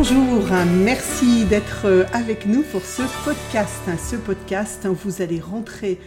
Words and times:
Bonjour, 0.00 0.46
merci 0.84 1.44
d'être 1.44 2.06
avec 2.12 2.46
nous 2.46 2.62
pour 2.62 2.82
ce 2.82 3.02
podcast. 3.24 3.82
Ce 3.98 4.14
podcast, 4.14 4.86
vous 4.86 5.22
allez 5.22 5.40
rentrer 5.40 5.98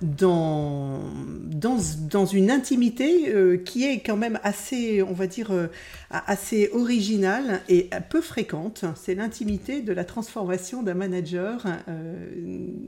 dans, 0.00 1.02
une 2.32 2.50
intimité 2.50 3.28
euh, 3.28 3.58
qui 3.58 3.84
est 3.84 4.00
quand 4.00 4.16
même 4.16 4.40
assez, 4.44 5.02
on 5.02 5.12
va 5.12 5.26
dire, 5.26 5.50
euh, 5.50 5.66
assez 6.10 6.70
originale 6.72 7.60
et 7.68 7.90
peu 8.08 8.22
fréquente. 8.22 8.86
C'est 8.96 9.14
l'intimité 9.14 9.82
de 9.82 9.92
la 9.92 10.04
transformation 10.04 10.82
d'un 10.82 10.94
manager 10.94 11.66
euh, 11.88 12.14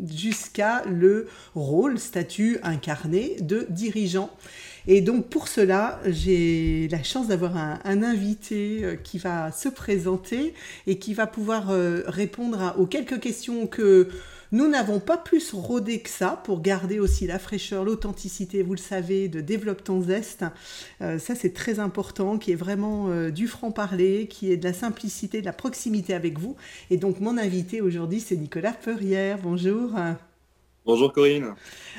jusqu'à 0.07 0.85
le 0.87 1.29
rôle, 1.55 1.99
statut 1.99 2.59
incarné 2.63 3.37
de 3.43 3.67
dirigeant. 3.69 4.31
Et 4.87 5.01
donc 5.01 5.29
pour 5.29 5.49
cela, 5.49 6.01
j'ai 6.07 6.89
la 6.89 7.03
chance 7.03 7.29
d'avoir 7.29 7.57
un, 7.57 8.03
invité 8.03 8.99
qui 9.03 9.19
va 9.19 9.51
se 9.53 9.69
présenter 9.69 10.55
et 10.87 10.99
qui 10.99 11.15
va 11.15 11.27
pouvoir 11.27 11.69
répondre 12.07 12.75
aux 12.79 12.87
quelques 12.87 13.21
questions 13.21 13.67
que 13.67 14.09
nous 14.53 14.69
n'avons 14.69 15.01
pas 15.01 15.17
plus 15.17 15.53
rodé 15.53 16.01
que 16.01 16.09
ça 16.09 16.41
pour 16.45 16.63
garder 16.63 17.01
aussi 17.01 17.27
la 17.27 17.39
fraîcheur, 17.39 17.85
l'authenticité, 17.85 18.63
vous 18.63 18.75
le 18.75 18.79
savez, 18.79 19.29
de 19.29 19.41
Développe 19.41 19.83
ton 19.83 20.03
zeste. 20.03 20.45
Euh, 21.03 21.19
ça, 21.19 21.35
c'est 21.35 21.53
très 21.53 21.81
important, 21.81 22.39
qui 22.39 22.53
est 22.53 22.57
vraiment 22.57 23.09
euh, 23.09 23.31
du 23.31 23.49
franc-parler, 23.49 24.29
qui 24.29 24.53
est 24.53 24.57
de 24.57 24.65
la 24.65 24.73
simplicité, 24.73 25.41
de 25.41 25.47
la 25.47 25.53
proximité 25.53 26.15
avec 26.15 26.39
vous. 26.39 26.57
Et 26.91 26.97
donc, 26.97 27.21
mon 27.21 27.39
invité 27.39 27.81
aujourd'hui, 27.81 28.21
c'est 28.21 28.37
Nicolas 28.37 28.73
Peurière. 28.73 29.39
Bonjour. 29.43 29.91
Bonjour 30.87 31.13
Corinne. 31.13 31.55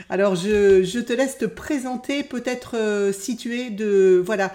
Alors 0.10 0.36
je, 0.36 1.00
te 1.02 1.14
laisse 1.14 1.38
te 1.38 1.46
présenter, 1.46 2.24
peut-être 2.24 2.76
euh, 2.78 3.12
situer 3.12 3.70
de 3.70 4.22
voilà 4.26 4.54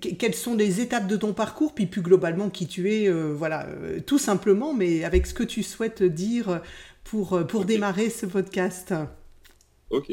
quelles 0.00 0.34
sont 0.34 0.54
les 0.54 0.80
étapes 0.80 1.06
de 1.06 1.16
ton 1.16 1.34
parcours, 1.34 1.74
puis 1.74 1.86
plus 1.86 2.00
globalement 2.00 2.48
qui 2.48 2.66
tu 2.66 2.90
es, 2.90 3.10
voilà 3.10 3.66
tout 4.06 4.18
simplement, 4.18 4.72
mais 4.72 5.04
avec 5.04 5.26
ce 5.26 5.34
que 5.34 5.42
tu 5.42 5.62
souhaites 5.62 6.02
dire 6.02 6.62
pour, 7.10 7.34
euh, 7.34 7.64
démarrer 7.64 8.10
ce 8.10 8.26
podcast. 8.26 8.94
Ok, 9.90 10.12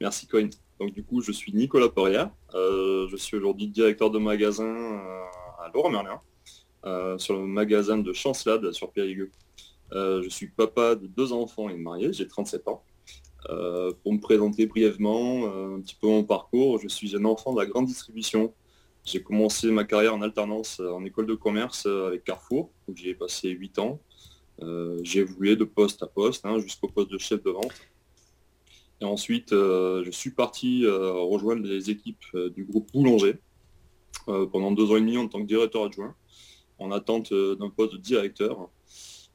merci 0.00 0.26
Corinne. 0.26 0.50
Donc 0.80 0.92
du 0.92 1.04
coup, 1.04 1.20
je 1.20 1.32
suis 1.32 1.52
Nicolas 1.52 1.88
Poria. 1.88 2.32
Euh, 2.54 3.08
je 3.10 3.16
suis 3.16 3.36
aujourd'hui 3.36 3.68
directeur 3.68 4.10
de 4.10 4.18
magasin 4.18 4.64
euh, 4.64 5.22
à 5.58 5.70
Laurent 5.74 5.90
Merlin, 5.90 7.18
sur 7.18 7.34
le 7.34 7.46
magasin 7.46 7.98
de 7.98 8.12
Chancelade 8.12 8.72
sur 8.72 8.90
Périgueux. 8.90 9.30
Je 9.92 10.28
suis 10.28 10.48
papa 10.48 10.94
de 10.94 11.06
deux 11.06 11.32
enfants 11.32 11.68
et 11.68 11.76
marié, 11.76 12.12
j'ai 12.12 12.26
37 12.26 12.68
ans. 12.68 12.82
pour 14.02 14.12
me 14.12 14.18
présenter 14.20 14.66
brièvement 14.66 15.46
un 15.46 15.80
petit 15.80 15.96
peu 16.00 16.08
mon 16.08 16.24
parcours, 16.24 16.78
je 16.78 16.88
suis 16.88 17.16
un 17.16 17.24
enfant 17.24 17.54
de 17.54 17.60
la 17.60 17.66
grande 17.66 17.86
distribution. 17.86 18.52
J'ai 19.04 19.22
commencé 19.22 19.70
ma 19.70 19.84
carrière 19.84 20.14
en 20.14 20.22
alternance 20.22 20.80
en 20.80 21.04
école 21.04 21.26
de 21.26 21.34
commerce 21.34 21.86
avec 21.86 22.24
Carrefour, 22.24 22.70
où 22.86 22.94
j'y 22.94 23.08
ai 23.10 23.14
passé 23.14 23.48
8 23.48 23.78
ans. 23.78 24.00
Euh, 24.62 24.98
j'ai 25.02 25.20
évolué 25.20 25.54
de 25.56 25.64
poste 25.64 26.02
à 26.02 26.06
poste 26.06 26.44
hein, 26.44 26.58
jusqu'au 26.58 26.88
poste 26.88 27.10
de 27.10 27.18
chef 27.18 27.42
de 27.42 27.50
vente. 27.50 27.72
Et 29.00 29.04
ensuite, 29.04 29.52
euh, 29.52 30.02
je 30.04 30.10
suis 30.10 30.30
parti 30.30 30.84
euh, 30.84 31.12
rejoindre 31.12 31.64
les 31.66 31.90
équipes 31.90 32.24
du 32.54 32.64
groupe 32.64 32.90
Boulanger 32.92 33.38
pendant 34.52 34.72
deux 34.72 34.90
ans 34.90 34.96
et 34.96 35.00
demi 35.00 35.16
en 35.16 35.26
tant 35.26 35.40
que 35.40 35.46
directeur 35.46 35.84
adjoint, 35.84 36.14
en 36.78 36.90
attente 36.90 37.32
d'un 37.32 37.70
poste 37.70 37.94
de 37.94 37.98
directeur. 37.98 38.68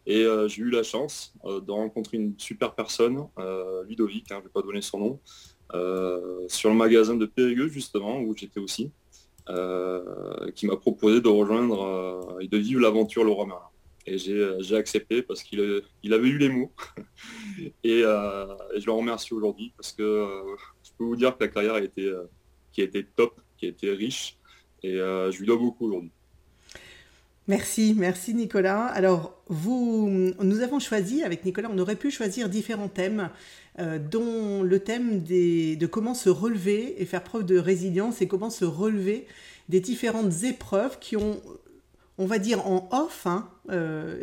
Et 0.06 0.26
j'ai 0.48 0.62
eu 0.62 0.70
la 0.70 0.84
chance 0.84 1.34
de 1.46 1.72
rencontrer 1.72 2.18
une 2.18 2.34
super 2.38 2.76
personne, 2.76 3.26
Ludovic, 3.88 4.32
hein, 4.32 4.36
je 4.36 4.40
ne 4.40 4.44
vais 4.44 4.50
pas 4.50 4.62
donner 4.62 4.82
son 4.82 5.00
nom, 5.00 5.20
sur 6.50 6.70
le 6.70 6.76
magasin 6.76 7.16
de 7.16 7.26
Périgueux, 7.26 7.70
justement, 7.70 8.20
où 8.20 8.36
j'étais 8.36 8.60
aussi, 8.60 8.92
qui 9.48 10.68
m'a 10.68 10.78
proposé 10.78 11.22
de 11.22 11.30
rejoindre 11.30 12.38
et 12.42 12.48
de 12.48 12.58
vivre 12.58 12.82
l'aventure 12.82 13.24
Laurent 13.24 13.46
Merlin. 13.46 13.70
Et 14.06 14.18
euh, 14.30 14.58
j'ai 14.62 14.76
accepté 14.76 15.22
parce 15.22 15.44
qu'il 15.44 15.62
euh, 15.62 15.82
il 16.04 16.14
avait 16.14 16.28
eu 16.28 16.38
les 16.38 16.50
mots. 16.50 16.72
Euh, 17.86 18.58
et, 18.74 18.80
je 18.80 18.86
le 18.86 18.92
remercie 18.92 19.34
aujourd'hui 19.34 19.74
parce 19.78 19.94
que 19.94 20.28
je 20.84 20.90
peux 20.98 21.04
vous 21.04 21.16
dire 21.16 21.38
que 21.38 21.44
la 21.44 21.50
carrière 21.50 21.76
a 21.76 21.82
été, 21.82 22.12
qui 22.72 22.82
a 22.82 22.86
été 22.86 23.06
top, 23.06 23.40
qui 23.58 23.68
a 23.68 23.70
été 23.70 23.92
riche. 23.92 24.38
Et 24.82 24.94
je 24.94 25.38
lui 25.38 25.46
dois 25.46 25.58
beaucoup 25.58 25.86
aujourd'hui. 25.86 26.12
Merci, 27.48 27.94
merci 27.98 28.34
Nicolas. 28.34 28.86
Alors, 28.86 29.38
nous 29.50 30.62
avons 30.62 30.80
choisi, 30.80 31.24
avec 31.24 31.44
Nicolas, 31.44 31.70
on 31.72 31.78
aurait 31.78 31.98
pu 31.98 32.10
choisir 32.10 32.48
différents 32.48 32.88
thèmes, 32.88 33.30
dont 33.78 34.64
le 34.64 34.80
thème 34.80 35.24
de 35.24 35.86
comment 35.86 36.14
se 36.14 36.30
relever 36.30 37.02
et 37.02 37.06
faire 37.06 37.24
preuve 37.24 37.46
de 37.46 37.58
résilience 37.58 38.22
et 38.22 38.28
comment 38.28 38.50
se 38.50 38.64
relever 38.64 39.28
des 39.68 39.82
différentes 39.82 40.44
épreuves 40.44 41.00
qui 41.00 41.18
ont 41.18 41.42
on 42.18 42.26
va 42.26 42.40
dire 42.40 42.68
en 42.68 42.90
off, 42.92 43.26
hein, 43.26 43.50
euh, 43.72 44.22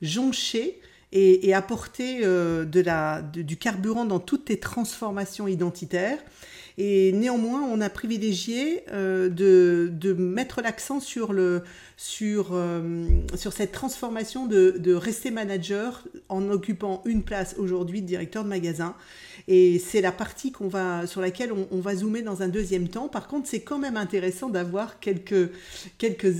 joncher 0.00 0.80
et, 1.14 1.52
apporter 1.52 2.20
euh, 2.22 2.64
de 2.64 2.80
la, 2.80 3.20
du 3.20 3.58
carburant 3.58 4.06
dans 4.06 4.20
toutes 4.20 4.46
tes 4.46 4.58
transformations 4.58 5.46
identitaires. 5.46 6.18
Et 6.78 7.12
néanmoins, 7.12 7.62
on 7.62 7.80
a 7.80 7.90
privilégié 7.90 8.82
euh, 8.90 9.28
de, 9.28 10.12
mettre 10.14 10.62
l'accent 10.62 11.00
sur, 11.00 11.32
le, 11.32 11.62
sur, 11.96 12.58
sur 13.34 13.52
cette 13.52 13.72
transformation 13.72 14.46
de, 14.46 14.76
de, 14.78 14.94
rester 14.94 15.30
manager 15.30 16.04
en 16.28 16.48
occupant 16.50 17.02
une 17.04 17.22
place 17.22 17.54
aujourd'hui 17.58 18.02
de 18.02 18.06
directeur 18.06 18.44
de 18.44 18.48
magasin. 18.48 18.94
Et 19.48 19.78
c'est 19.78 20.00
la 20.00 20.12
partie 20.12 20.52
qu'on 20.52 20.68
va, 20.68 21.06
sur 21.06 21.20
laquelle 21.20 21.52
on, 21.52 21.80
va 21.80 21.96
zoomer 21.96 22.22
dans 22.22 22.42
un 22.42 22.48
deuxième 22.48 22.88
temps. 22.88 23.08
Par 23.08 23.26
contre, 23.26 23.48
c'est 23.48 23.62
quand 23.62 23.78
même 23.78 23.96
intéressant 23.96 24.48
d'avoir 24.48 25.00
quelques, 25.00 25.50
quelques, 25.98 26.32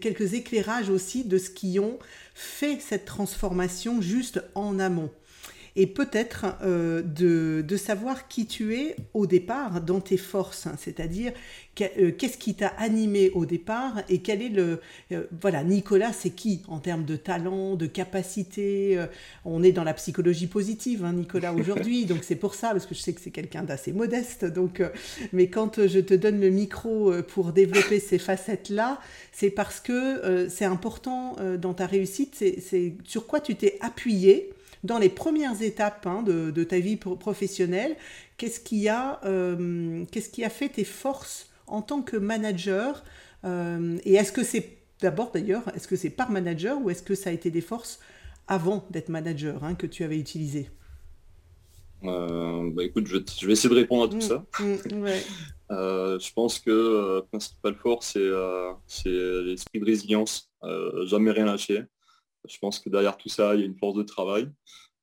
quelques 0.00 0.34
éclairages 0.34 0.88
aussi 0.88 1.24
de 1.24 1.38
ce 1.38 1.50
qui 1.50 1.78
ont 1.78 1.98
fait 2.34 2.80
cette 2.80 3.04
transformation 3.04 4.00
juste 4.00 4.42
en 4.54 4.78
amont 4.78 5.10
et 5.80 5.86
peut-être 5.86 6.44
euh, 6.62 7.00
de, 7.02 7.76
savoir 7.78 8.28
qui 8.28 8.44
tu 8.44 8.76
es 8.76 8.96
au 9.14 9.26
départ 9.26 9.80
dans 9.80 10.00
tes 10.00 10.18
forces, 10.18 10.66
hein. 10.66 10.74
c'est-à-dire 10.78 11.32
euh, 11.80 12.12
qu'est-ce 12.12 12.36
qui 12.36 12.52
t'a 12.52 12.66
animé 12.66 13.30
au 13.30 13.46
départ 13.46 14.02
et 14.10 14.18
quel 14.18 14.42
est 14.42 14.50
le... 14.50 14.82
Euh, 15.12 15.24
voilà, 15.40 15.64
Nicolas, 15.64 16.12
c'est 16.12 16.28
qui 16.28 16.60
en 16.68 16.80
termes 16.80 17.06
de 17.06 17.16
talent, 17.16 17.76
de 17.76 17.86
capacité 17.86 19.02
On 19.46 19.62
est 19.62 19.72
dans 19.72 19.84
la 19.84 19.94
psychologie 19.94 20.48
positive, 20.48 21.02
hein, 21.02 21.14
Nicolas, 21.14 21.54
aujourd'hui, 21.54 22.04
donc 22.04 22.24
c'est 22.24 22.36
pour 22.36 22.54
ça, 22.54 22.72
parce 22.72 22.84
que 22.84 22.94
je 22.94 23.00
sais 23.00 23.14
que 23.14 23.20
c'est 23.22 23.30
quelqu'un 23.30 23.62
d'assez 23.62 23.94
modeste, 23.94 24.44
donc, 24.44 24.82
mais 25.32 25.48
quand 25.48 25.86
je 25.86 26.00
te 26.00 26.12
donne 26.12 26.42
le 26.42 26.50
micro 26.50 27.10
pour 27.22 27.52
développer 27.52 28.00
ces 28.00 28.18
facettes-là, 28.18 29.00
c'est 29.32 29.50
parce 29.50 29.80
que 29.80 30.46
c'est 30.50 30.66
important 30.66 31.36
dans 31.58 31.72
ta 31.72 31.86
réussite, 31.86 32.34
c'est 32.34 32.94
sur 33.04 33.26
quoi 33.26 33.40
tu 33.40 33.54
t'es 33.54 33.78
appuyé 33.80 34.52
dans 34.84 34.98
les 34.98 35.08
premières 35.08 35.60
étapes 35.62 36.06
hein, 36.06 36.22
de, 36.22 36.64
ta 36.64 36.78
vie 36.78 36.96
professionnelle, 36.96 37.96
qu'est-ce 38.36 38.60
qui, 38.60 38.88
a, 38.88 39.20
euh, 39.24 40.04
qu'est-ce 40.10 40.30
qui 40.30 40.44
a 40.44 40.50
fait 40.50 40.68
tes 40.68 40.84
forces 40.84 41.50
en 41.66 41.82
tant 41.82 42.02
que 42.02 42.16
manager 42.16 43.04
euh, 43.44 43.98
Et 44.04 44.14
est-ce 44.14 44.32
que 44.32 44.42
c'est, 44.42 44.78
d'abord 45.00 45.30
d'ailleurs, 45.32 45.62
est-ce 45.74 45.86
que 45.86 45.96
c'est 45.96 46.10
par 46.10 46.30
manager 46.30 46.80
ou 46.80 46.90
est-ce 46.90 47.02
que 47.02 47.14
ça 47.14 47.30
a 47.30 47.32
été 47.32 47.50
des 47.50 47.60
forces 47.60 48.00
avant 48.48 48.86
d'être 48.90 49.08
manager 49.08 49.62
hein, 49.64 49.74
que 49.74 49.86
tu 49.86 50.02
avais 50.04 50.18
utilisées? 50.18 50.70
Euh, 52.02 52.70
bah 52.72 52.82
écoute, 52.82 53.06
je 53.06 53.46
vais, 53.46 53.52
essayer 53.52 53.68
de 53.68 53.78
répondre 53.78 54.04
à 54.04 54.08
tout 54.08 54.16
mmh, 54.16 54.20
ça. 54.22 54.46
Mmh, 54.58 55.06
je 56.18 56.32
pense 56.32 56.58
que 56.58 57.16
la 57.16 57.22
principale 57.22 57.74
force, 57.74 58.16
c'est 58.86 59.10
l'esprit 59.10 59.80
de 59.80 59.84
résilience. 59.84 60.50
jamais 61.04 61.30
rien 61.32 61.44
lâcher. 61.44 61.84
Je 62.48 62.58
pense 62.58 62.78
que 62.78 62.88
derrière 62.88 63.16
tout 63.16 63.28
ça, 63.28 63.54
il 63.54 63.60
y 63.60 63.62
a 63.62 63.66
une 63.66 63.78
force 63.78 63.96
de 63.96 64.02
travail. 64.02 64.48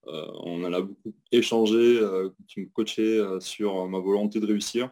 Euh, 0.07 0.27
on 0.43 0.63
en 0.63 0.73
a 0.73 0.81
beaucoup 0.81 1.13
échangé, 1.31 1.75
euh, 1.75 2.29
tu 2.47 2.61
me 2.61 2.69
coachais 2.69 3.01
euh, 3.01 3.39
sur 3.41 3.87
ma 3.87 3.99
volonté 3.99 4.39
de 4.39 4.45
réussir, 4.45 4.89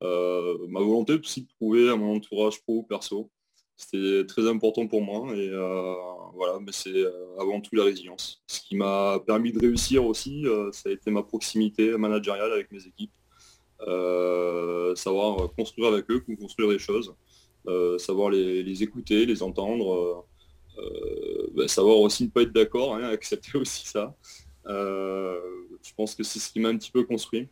ma 0.00 0.80
volonté 0.80 1.14
aussi 1.14 1.42
de 1.42 1.48
trouver 1.48 1.88
à 1.88 1.96
mon 1.96 2.16
entourage 2.16 2.60
pro 2.62 2.78
ou 2.78 2.82
perso. 2.82 3.30
C'était 3.76 4.26
très 4.26 4.48
important 4.48 4.86
pour 4.86 5.02
moi 5.02 5.34
et 5.36 5.50
voilà, 6.34 6.58
mais 6.60 6.72
c'est 6.72 7.04
avant 7.38 7.60
tout 7.60 7.74
la 7.76 7.84
résilience. 7.84 8.42
Ce 8.46 8.60
qui 8.60 8.76
m'a 8.76 9.20
permis 9.26 9.52
de 9.52 9.58
réussir 9.58 10.04
aussi, 10.04 10.44
ça 10.72 10.90
a 10.90 10.92
été 10.92 11.10
ma 11.10 11.22
proximité 11.22 11.96
managériale 11.96 12.52
avec 12.52 12.70
mes 12.72 12.86
équipes. 12.86 13.12
savoir 14.96 15.52
construire 15.54 15.88
avec 15.92 16.10
eux, 16.10 16.22
construire 16.38 16.68
des 16.70 16.78
choses, 16.78 17.14
savoir 17.98 18.30
les, 18.30 18.82
écouter, 18.82 19.26
les 19.26 19.42
entendre, 19.42 20.26
bah, 21.54 21.68
savoir 21.68 21.98
aussi 21.98 22.24
ne 22.24 22.28
pas 22.28 22.42
être 22.42 22.52
d'accord, 22.52 22.96
hein, 22.96 23.04
accepter 23.12 23.56
aussi 23.58 23.86
ça. 23.86 24.14
Euh, 24.68 25.38
je 25.82 25.92
pense 25.94 26.14
que 26.14 26.22
c'est 26.22 26.38
ce 26.38 26.50
qui 26.50 26.60
m'a 26.60 26.68
un 26.68 26.76
petit 26.76 26.90
peu 26.90 27.04
construit. 27.04 27.48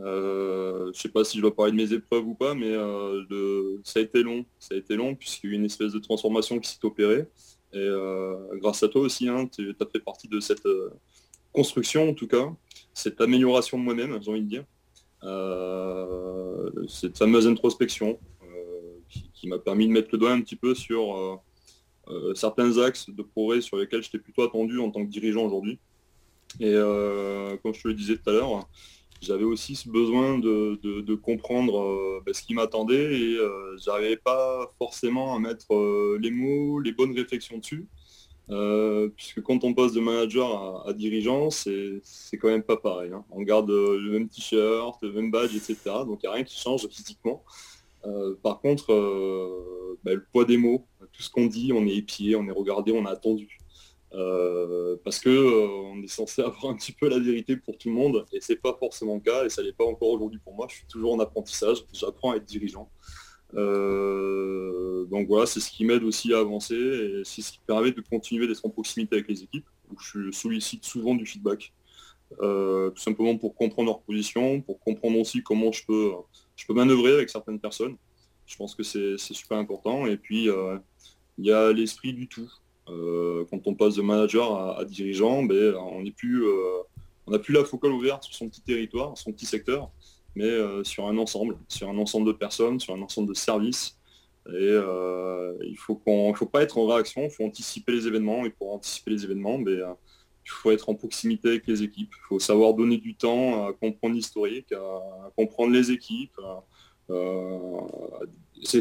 Euh, 0.00 0.90
je 0.94 1.00
sais 1.00 1.08
pas 1.08 1.22
si 1.24 1.36
je 1.36 1.42
dois 1.42 1.54
parler 1.54 1.72
de 1.72 1.76
mes 1.76 1.92
épreuves 1.92 2.26
ou 2.26 2.34
pas, 2.34 2.54
mais 2.54 2.72
euh, 2.72 3.78
ça 3.84 4.00
a 4.00 4.02
été 4.02 4.22
long. 4.22 4.44
Ça 4.58 4.74
a 4.74 4.78
été 4.78 4.96
long 4.96 5.14
puisqu'il 5.14 5.50
y 5.50 5.52
a 5.52 5.56
eu 5.56 5.58
une 5.58 5.64
espèce 5.64 5.92
de 5.92 5.98
transformation 5.98 6.58
qui 6.58 6.70
s'est 6.70 6.84
opérée. 6.84 7.26
Et 7.74 7.88
grâce 8.56 8.82
à 8.82 8.88
toi 8.88 9.00
aussi, 9.00 9.28
hein, 9.28 9.46
tu 9.46 9.74
as 9.80 9.86
fait 9.86 10.00
partie 10.00 10.28
de 10.28 10.40
cette 10.40 10.68
construction 11.54 12.10
en 12.10 12.12
tout 12.12 12.26
cas, 12.26 12.52
cette 12.92 13.18
amélioration 13.22 13.78
de 13.78 13.82
moi-même, 13.82 14.22
j'ai 14.22 14.30
envie 14.30 14.42
de 14.42 14.48
dire. 14.48 14.64
cette 16.86 17.16
fameuse 17.16 17.46
introspection 17.46 18.18
qui, 19.08 19.48
m'a 19.48 19.58
permis 19.58 19.86
de 19.86 19.92
mettre 19.92 20.10
le 20.12 20.18
doigt 20.18 20.32
un 20.32 20.42
petit 20.42 20.56
peu 20.56 20.74
sur 20.74 21.40
certains 22.34 22.78
axes 22.78 23.10
de 23.10 23.22
progrès 23.22 23.60
sur 23.60 23.76
lesquels 23.76 24.02
j'étais 24.02 24.18
plutôt 24.18 24.42
attendu 24.42 24.78
en 24.78 24.90
tant 24.90 25.04
que 25.04 25.10
dirigeant 25.10 25.44
aujourd'hui. 25.44 25.78
Et 26.60 26.72
comme 27.62 27.74
je 27.74 27.82
te 27.82 27.88
le 27.88 27.94
disais 27.94 28.16
tout 28.16 28.28
à 28.30 28.32
l'heure, 28.32 28.68
j'avais 29.20 29.44
aussi 29.44 29.76
ce 29.76 29.88
besoin 29.88 30.38
de, 30.38 31.14
comprendre 31.14 32.20
ben, 32.26 32.34
ce 32.34 32.42
qui 32.42 32.54
m'attendait 32.54 33.14
et 33.14 33.38
j'arrivais 33.78 34.16
pas 34.16 34.72
forcément 34.78 35.36
à 35.36 35.38
mettre 35.38 35.72
les 36.20 36.30
mots, 36.30 36.80
les 36.80 36.92
bonnes 36.92 37.14
réflexions 37.14 37.58
dessus. 37.58 37.86
Euh, 38.50 39.08
puisque 39.16 39.40
quand 39.42 39.64
on 39.64 39.72
passe 39.72 39.92
de 39.92 40.00
manager 40.00 40.86
à, 40.86 40.92
dirigeant, 40.92 41.50
c'est 41.50 42.02
quand 42.34 42.48
même 42.48 42.62
pas 42.62 42.76
pareil. 42.76 43.12
Hein. 43.12 43.24
On 43.30 43.42
garde 43.42 43.70
euh, 43.70 43.98
le 43.98 44.10
même 44.10 44.28
t-shirt, 44.28 45.00
le 45.02 45.12
même 45.12 45.30
badge, 45.30 45.54
etc. 45.54 45.76
Donc 46.06 46.20
il 46.22 46.26
n'y 46.26 46.28
a 46.28 46.32
rien 46.32 46.44
qui 46.44 46.58
change 46.58 46.86
physiquement. 46.88 47.42
Euh, 48.06 48.34
par 48.42 48.60
contre, 48.60 48.88
bah, 50.04 50.14
le 50.14 50.24
poids 50.32 50.44
des 50.44 50.56
mots, 50.56 50.86
tout 51.12 51.22
ce 51.22 51.30
qu'on 51.30 51.46
dit, 51.46 51.72
on 51.72 51.86
est 51.86 51.96
épié, 51.96 52.36
on 52.36 52.46
est 52.46 52.52
regardé, 52.52 52.92
on 52.92 53.04
a 53.06 53.10
attendu. 53.10 53.58
parce 55.04 55.18
que 55.20 55.30
on 55.92 56.02
est 56.02 56.08
censé 56.08 56.42
avoir 56.48 56.66
un 56.66 56.76
petit 56.76 56.92
peu 56.92 57.08
la 57.08 57.18
vérité 57.18 57.56
pour 57.56 57.78
tout 57.78 57.88
le 57.88 57.94
monde 57.94 58.24
et 58.32 58.40
c'est 58.40 58.60
pas 58.60 58.76
forcément 58.78 59.14
le 59.14 59.20
cas 59.20 59.44
et 59.44 59.48
ça 59.48 59.62
n'est 59.62 59.72
pas 59.72 59.84
encore 59.84 60.10
aujourd'hui 60.10 60.40
pour 60.44 60.54
moi. 60.54 60.66
Je 60.70 60.76
suis 60.76 60.86
toujours 60.86 61.12
en 61.14 61.20
apprentissage, 61.20 61.84
j'apprends 61.92 62.32
à 62.32 62.36
être 62.36 62.44
dirigeant. 62.44 62.90
Euh, 63.54 65.04
donc 65.06 65.28
voilà, 65.28 65.46
c'est 65.46 65.60
ce 65.60 65.70
qui 65.70 65.84
m'aide 65.84 66.04
aussi 66.04 66.32
à 66.32 66.38
avancer 66.38 66.74
et 66.74 67.22
c'est 67.24 67.42
ce 67.42 67.52
qui 67.52 67.60
permet 67.66 67.92
de 67.92 68.00
continuer 68.00 68.46
d'être 68.46 68.64
en 68.64 68.70
proximité 68.70 69.16
avec 69.16 69.28
les 69.28 69.42
équipes, 69.42 69.66
où 69.90 69.98
je 69.98 70.30
sollicite 70.30 70.84
souvent 70.84 71.14
du 71.14 71.26
feedback. 71.26 71.72
Euh, 72.40 72.88
tout 72.90 73.02
simplement 73.02 73.36
pour 73.36 73.54
comprendre 73.54 73.88
leur 73.88 74.00
position, 74.00 74.62
pour 74.62 74.80
comprendre 74.80 75.18
aussi 75.18 75.42
comment 75.42 75.70
je 75.70 75.84
peux, 75.84 76.12
je 76.62 76.66
peux 76.68 76.74
manœuvrer 76.74 77.14
avec 77.14 77.28
certaines 77.28 77.58
personnes. 77.58 77.96
Je 78.46 78.56
pense 78.56 78.76
que 78.76 78.84
c'est 78.84 79.16
super 79.18 79.58
important. 79.58 80.06
Et 80.06 80.16
puis, 80.16 80.48
euh, 80.48 80.78
il 81.38 81.46
y 81.46 81.52
a 81.52 81.72
l'esprit 81.72 82.12
du 82.12 82.28
tout. 82.28 82.48
quand 82.86 83.66
on 83.66 83.74
passe 83.74 83.96
de 83.96 84.02
manager 84.02 84.78
à, 84.78 84.84
dirigeant, 84.84 85.42
ben, 85.42 85.74
on 85.74 86.02
n'a 86.02 86.10
plus, 86.10 86.44
on 87.26 87.38
plus 87.38 87.54
la 87.54 87.64
focale 87.64 87.92
ouverte 87.92 88.24
sur 88.24 88.34
son 88.34 88.48
petit 88.48 88.62
territoire, 88.62 89.16
son 89.18 89.32
petit 89.32 89.46
secteur 89.46 89.90
mais 90.34 90.44
euh, 90.44 90.84
sur 90.84 91.06
un 91.06 91.18
ensemble, 91.18 91.58
sur 91.68 91.88
un 91.88 91.98
ensemble 91.98 92.26
de 92.26 92.32
personnes, 92.32 92.80
sur 92.80 92.94
un 92.94 93.02
ensemble 93.02 93.28
de 93.28 93.34
services. 93.34 93.98
Et 94.48 94.52
euh, 94.54 95.56
il 95.62 95.76
faut 95.76 96.00
faut 96.34 96.46
pas 96.46 96.62
être 96.62 96.78
en 96.78 96.86
réaction, 96.86 97.22
il 97.24 97.30
faut 97.30 97.44
anticiper 97.44 97.92
les 97.92 98.06
événements. 98.06 98.44
Et 98.44 98.50
pour 98.50 98.72
anticiper 98.74 99.10
les 99.10 99.24
événements, 99.24 99.58
ben, 99.58 99.80
euh, 99.80 99.92
il 100.44 100.50
faut 100.50 100.70
être 100.70 100.88
en 100.88 100.94
proximité 100.94 101.48
avec 101.48 101.66
les 101.66 101.82
équipes. 101.82 102.12
Il 102.12 102.26
faut 102.28 102.38
savoir 102.38 102.74
donner 102.74 102.98
du 102.98 103.14
temps 103.14 103.66
à 103.66 103.72
comprendre 103.72 104.14
l'historique, 104.14 104.72
à, 104.72 105.30
comprendre 105.36 105.72
les 105.72 105.90
équipes. 105.90 106.38
c'est, 108.62 108.80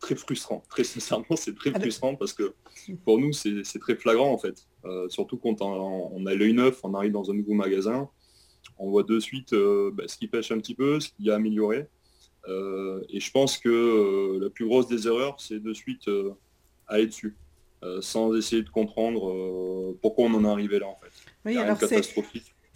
très 0.00 0.16
frustrant. 0.16 0.62
Très 0.68 0.84
sincèrement, 0.84 1.36
c'est 1.36 1.54
très 1.54 1.72
ah 1.74 1.80
frustrant 1.80 2.14
parce 2.16 2.32
que 2.32 2.54
pour 3.04 3.18
nous, 3.18 3.32
c'est, 3.32 3.62
très 3.80 3.96
flagrant 3.96 4.32
en 4.32 4.38
fait. 4.38 4.66
surtout 5.08 5.38
quand 5.38 5.62
on, 5.62 6.10
on 6.12 6.26
a 6.26 6.34
l'œil 6.34 6.52
neuf, 6.52 6.80
on 6.82 6.94
arrive 6.94 7.12
dans 7.12 7.30
un 7.30 7.34
nouveau 7.34 7.54
magasin 7.54 8.08
on 8.78 8.90
voit 8.90 9.02
de 9.02 9.20
suite 9.20 9.52
euh, 9.52 9.90
bah, 9.92 10.04
ce 10.06 10.16
qui 10.16 10.28
pêche 10.28 10.50
un 10.50 10.58
petit 10.58 10.74
peu, 10.74 11.00
ce 11.00 11.10
qui 11.10 11.30
a 11.30 11.36
amélioré. 11.36 11.86
Euh, 12.48 13.02
et 13.08 13.20
je 13.20 13.30
pense 13.30 13.58
que 13.58 13.68
euh, 13.68 14.38
la 14.40 14.50
plus 14.50 14.66
grosse 14.66 14.88
des 14.88 15.06
erreurs, 15.06 15.40
c'est 15.40 15.60
de 15.60 15.72
suite 15.72 16.08
aller 16.86 17.06
dessus, 17.06 17.36
sans 18.00 18.34
essayer 18.36 18.62
de 18.62 18.70
comprendre 18.70 19.94
pourquoi 20.00 20.26
on 20.26 20.34
en 20.34 20.44
est 20.44 20.48
arrivé 20.48 20.78
là 20.78 20.86
en 20.86 20.98
fait. 21.02 21.10
Oui, 21.44 21.58
alors 21.58 21.78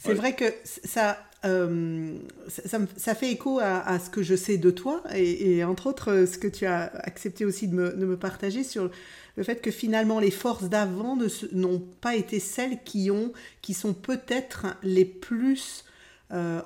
c'est 0.01 0.15
vrai 0.15 0.35
que 0.37 0.45
ça, 0.65 1.19
ça, 1.43 3.15
fait 3.15 3.33
écho 3.33 3.59
à, 3.61 3.99
ce 3.99 4.11
que 4.11 4.23
je 4.23 4.35
sais 4.35 4.59
de 4.59 4.71
toi 4.71 5.03
et, 5.15 5.65
entre 5.65 5.89
autres 5.89 6.27
ce 6.27 6.39
que 6.39 6.49
tu 6.49 6.67
as 6.67 6.85
accepté 7.03 7.45
aussi 7.45 7.69
de 7.69 7.75
me, 7.75 7.97
de 7.97 8.07
me 8.07 8.17
partager 8.17 8.65
sur 8.65 8.91
le 9.39 9.45
fait 9.45 9.63
que 9.63 9.71
finalement 9.71 10.19
les 10.19 10.33
forces 10.33 10.69
d'avant 10.69 11.17
n'ont 11.53 11.83
pas 12.01 12.17
été 12.17 12.41
celles 12.41 12.83
qui, 12.83 13.11
ont, 13.11 13.33
qui 13.63 13.73
sont 13.73 13.95
peut-être 13.95 14.67
les 14.83 15.05
plus 15.05 15.85
euh, 16.31 16.61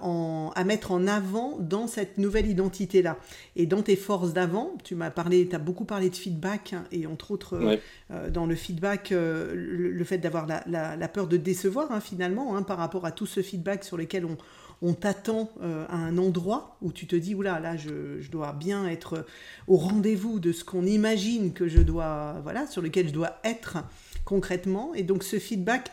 à 0.56 0.64
mettre 0.64 0.90
en 0.90 1.06
avant 1.06 1.56
dans 1.60 1.86
cette 1.86 2.18
nouvelle 2.18 2.48
identité-là. 2.48 3.18
Et 3.54 3.66
dans 3.66 3.82
tes 3.82 3.94
forces 3.94 4.32
d'avant, 4.32 4.76
tu 4.82 4.96
m'as 4.96 5.10
parlé, 5.10 5.46
tu 5.46 5.54
as 5.54 5.60
beaucoup 5.60 5.84
parlé 5.84 6.10
de 6.10 6.16
feedback, 6.16 6.72
hein, 6.72 6.82
et 6.90 7.06
entre 7.06 7.30
autres, 7.30 7.78
euh, 8.10 8.28
dans 8.28 8.46
le 8.46 8.56
feedback, 8.56 9.12
euh, 9.12 9.52
le, 9.54 10.04
fait 10.04 10.18
d'avoir 10.18 10.46
la, 10.48 11.08
peur 11.08 11.28
de 11.28 11.36
décevoir, 11.36 11.92
hein, 11.92 12.00
finalement, 12.00 12.56
hein, 12.56 12.62
par 12.62 12.76
rapport 12.76 13.06
à 13.06 13.12
tout 13.12 13.26
ce 13.26 13.40
feedback 13.40 13.84
sur 13.84 13.96
lequel 13.96 14.24
on, 14.24 14.36
on 14.82 14.94
t'attend 14.94 15.48
à 15.62 15.94
un 15.94 16.18
endroit 16.18 16.76
où 16.82 16.90
tu 16.90 17.06
te 17.06 17.14
dis, 17.14 17.36
oula, 17.36 17.60
là, 17.60 17.76
je, 17.76 18.20
je 18.20 18.30
dois 18.32 18.52
bien 18.52 18.88
être 18.88 19.24
au 19.68 19.76
rendez-vous 19.76 20.40
de 20.40 20.50
ce 20.50 20.64
qu'on 20.64 20.84
imagine 20.84 21.52
que 21.52 21.68
je 21.68 21.80
dois, 21.80 22.40
voilà, 22.42 22.66
sur 22.66 22.82
lequel 22.82 23.06
je 23.06 23.12
dois 23.12 23.38
être 23.44 23.78
concrètement. 24.24 24.92
Et 24.94 25.04
donc 25.04 25.22
ce 25.22 25.38
feedback, 25.38 25.90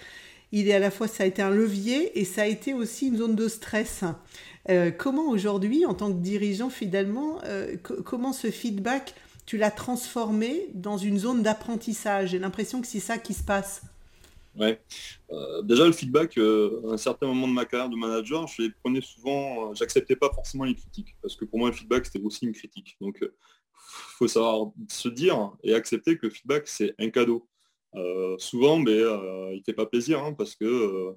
il 0.52 0.68
est 0.68 0.74
à 0.74 0.80
la 0.80 0.92
fois, 0.92 1.08
ça 1.08 1.24
a 1.24 1.26
été 1.26 1.42
un 1.42 1.52
levier 1.52 2.20
et 2.20 2.26
ça 2.26 2.44
a 2.44 2.46
été 2.46 2.74
aussi 2.74 3.08
une 3.08 3.18
zone 3.18 3.36
de 3.36 3.48
stress. 3.48 4.04
Euh, 4.70 4.92
comment 4.92 5.30
aujourd'hui, 5.30 5.86
en 5.86 5.94
tant 5.94 6.12
que 6.12 6.20
dirigeant, 6.20 6.70
finalement, 6.70 7.40
euh, 7.46 7.76
comment 7.78 8.34
ce 8.34 8.52
feedback, 8.52 9.14
tu 9.46 9.58
l'as 9.58 9.72
transformé 9.72 10.68
dans 10.74 10.98
une 10.98 11.18
zone 11.18 11.44
d'apprentissage? 11.44 12.30
J'ai 12.32 12.40
l'impression 12.40 12.82
que 12.82 12.88
c'est 12.88 13.00
ça 13.00 13.18
qui 13.18 13.34
se 13.34 13.44
passe. 13.44 13.82
Ouais. 14.56 14.82
Euh, 15.32 15.62
déjà, 15.62 15.86
le 15.86 15.92
feedback, 15.92 16.38
à 16.38 16.94
un 16.94 16.98
certain 16.98 17.28
moment 17.28 17.48
de 17.48 17.54
ma 17.54 17.66
carrière 17.66 17.90
de 17.90 17.96
manager, 17.96 18.48
je 18.48 18.64
les 18.64 18.70
prenais 18.70 19.02
souvent, 19.02 19.74
j'acceptais 19.74 20.16
pas 20.16 20.32
forcément 20.34 20.66
les 20.66 20.76
critiques, 20.76 21.16
parce 21.22 21.36
que 21.36 21.46
pour 21.46 21.60
moi, 21.60 21.70
le 21.70 21.76
feedback, 21.76 22.06
c'était 22.06 22.24
aussi 22.24 22.46
une 22.46 22.54
critique. 22.54 22.98
Donc, 23.00 23.20
il 23.22 23.30
faut 24.18 24.28
savoir 24.28 24.72
se 24.88 25.10
dire 25.10 25.52
et 25.64 25.74
accepter 25.74 26.18
que 26.18 26.26
le 26.26 26.32
feedback, 26.32 26.68
c'est 26.68 26.94
un 27.00 27.10
cadeau. 27.10 27.48
Euh, 27.96 28.36
souvent, 28.38 28.78
mais 28.78 28.92
euh, 28.92 29.54
il 29.54 29.64
fait 29.64 29.74
pas 29.74 29.86
plaisir 29.86 30.24
hein, 30.24 30.34
parce 30.34 30.56
que 30.56 30.66
euh, 30.66 31.12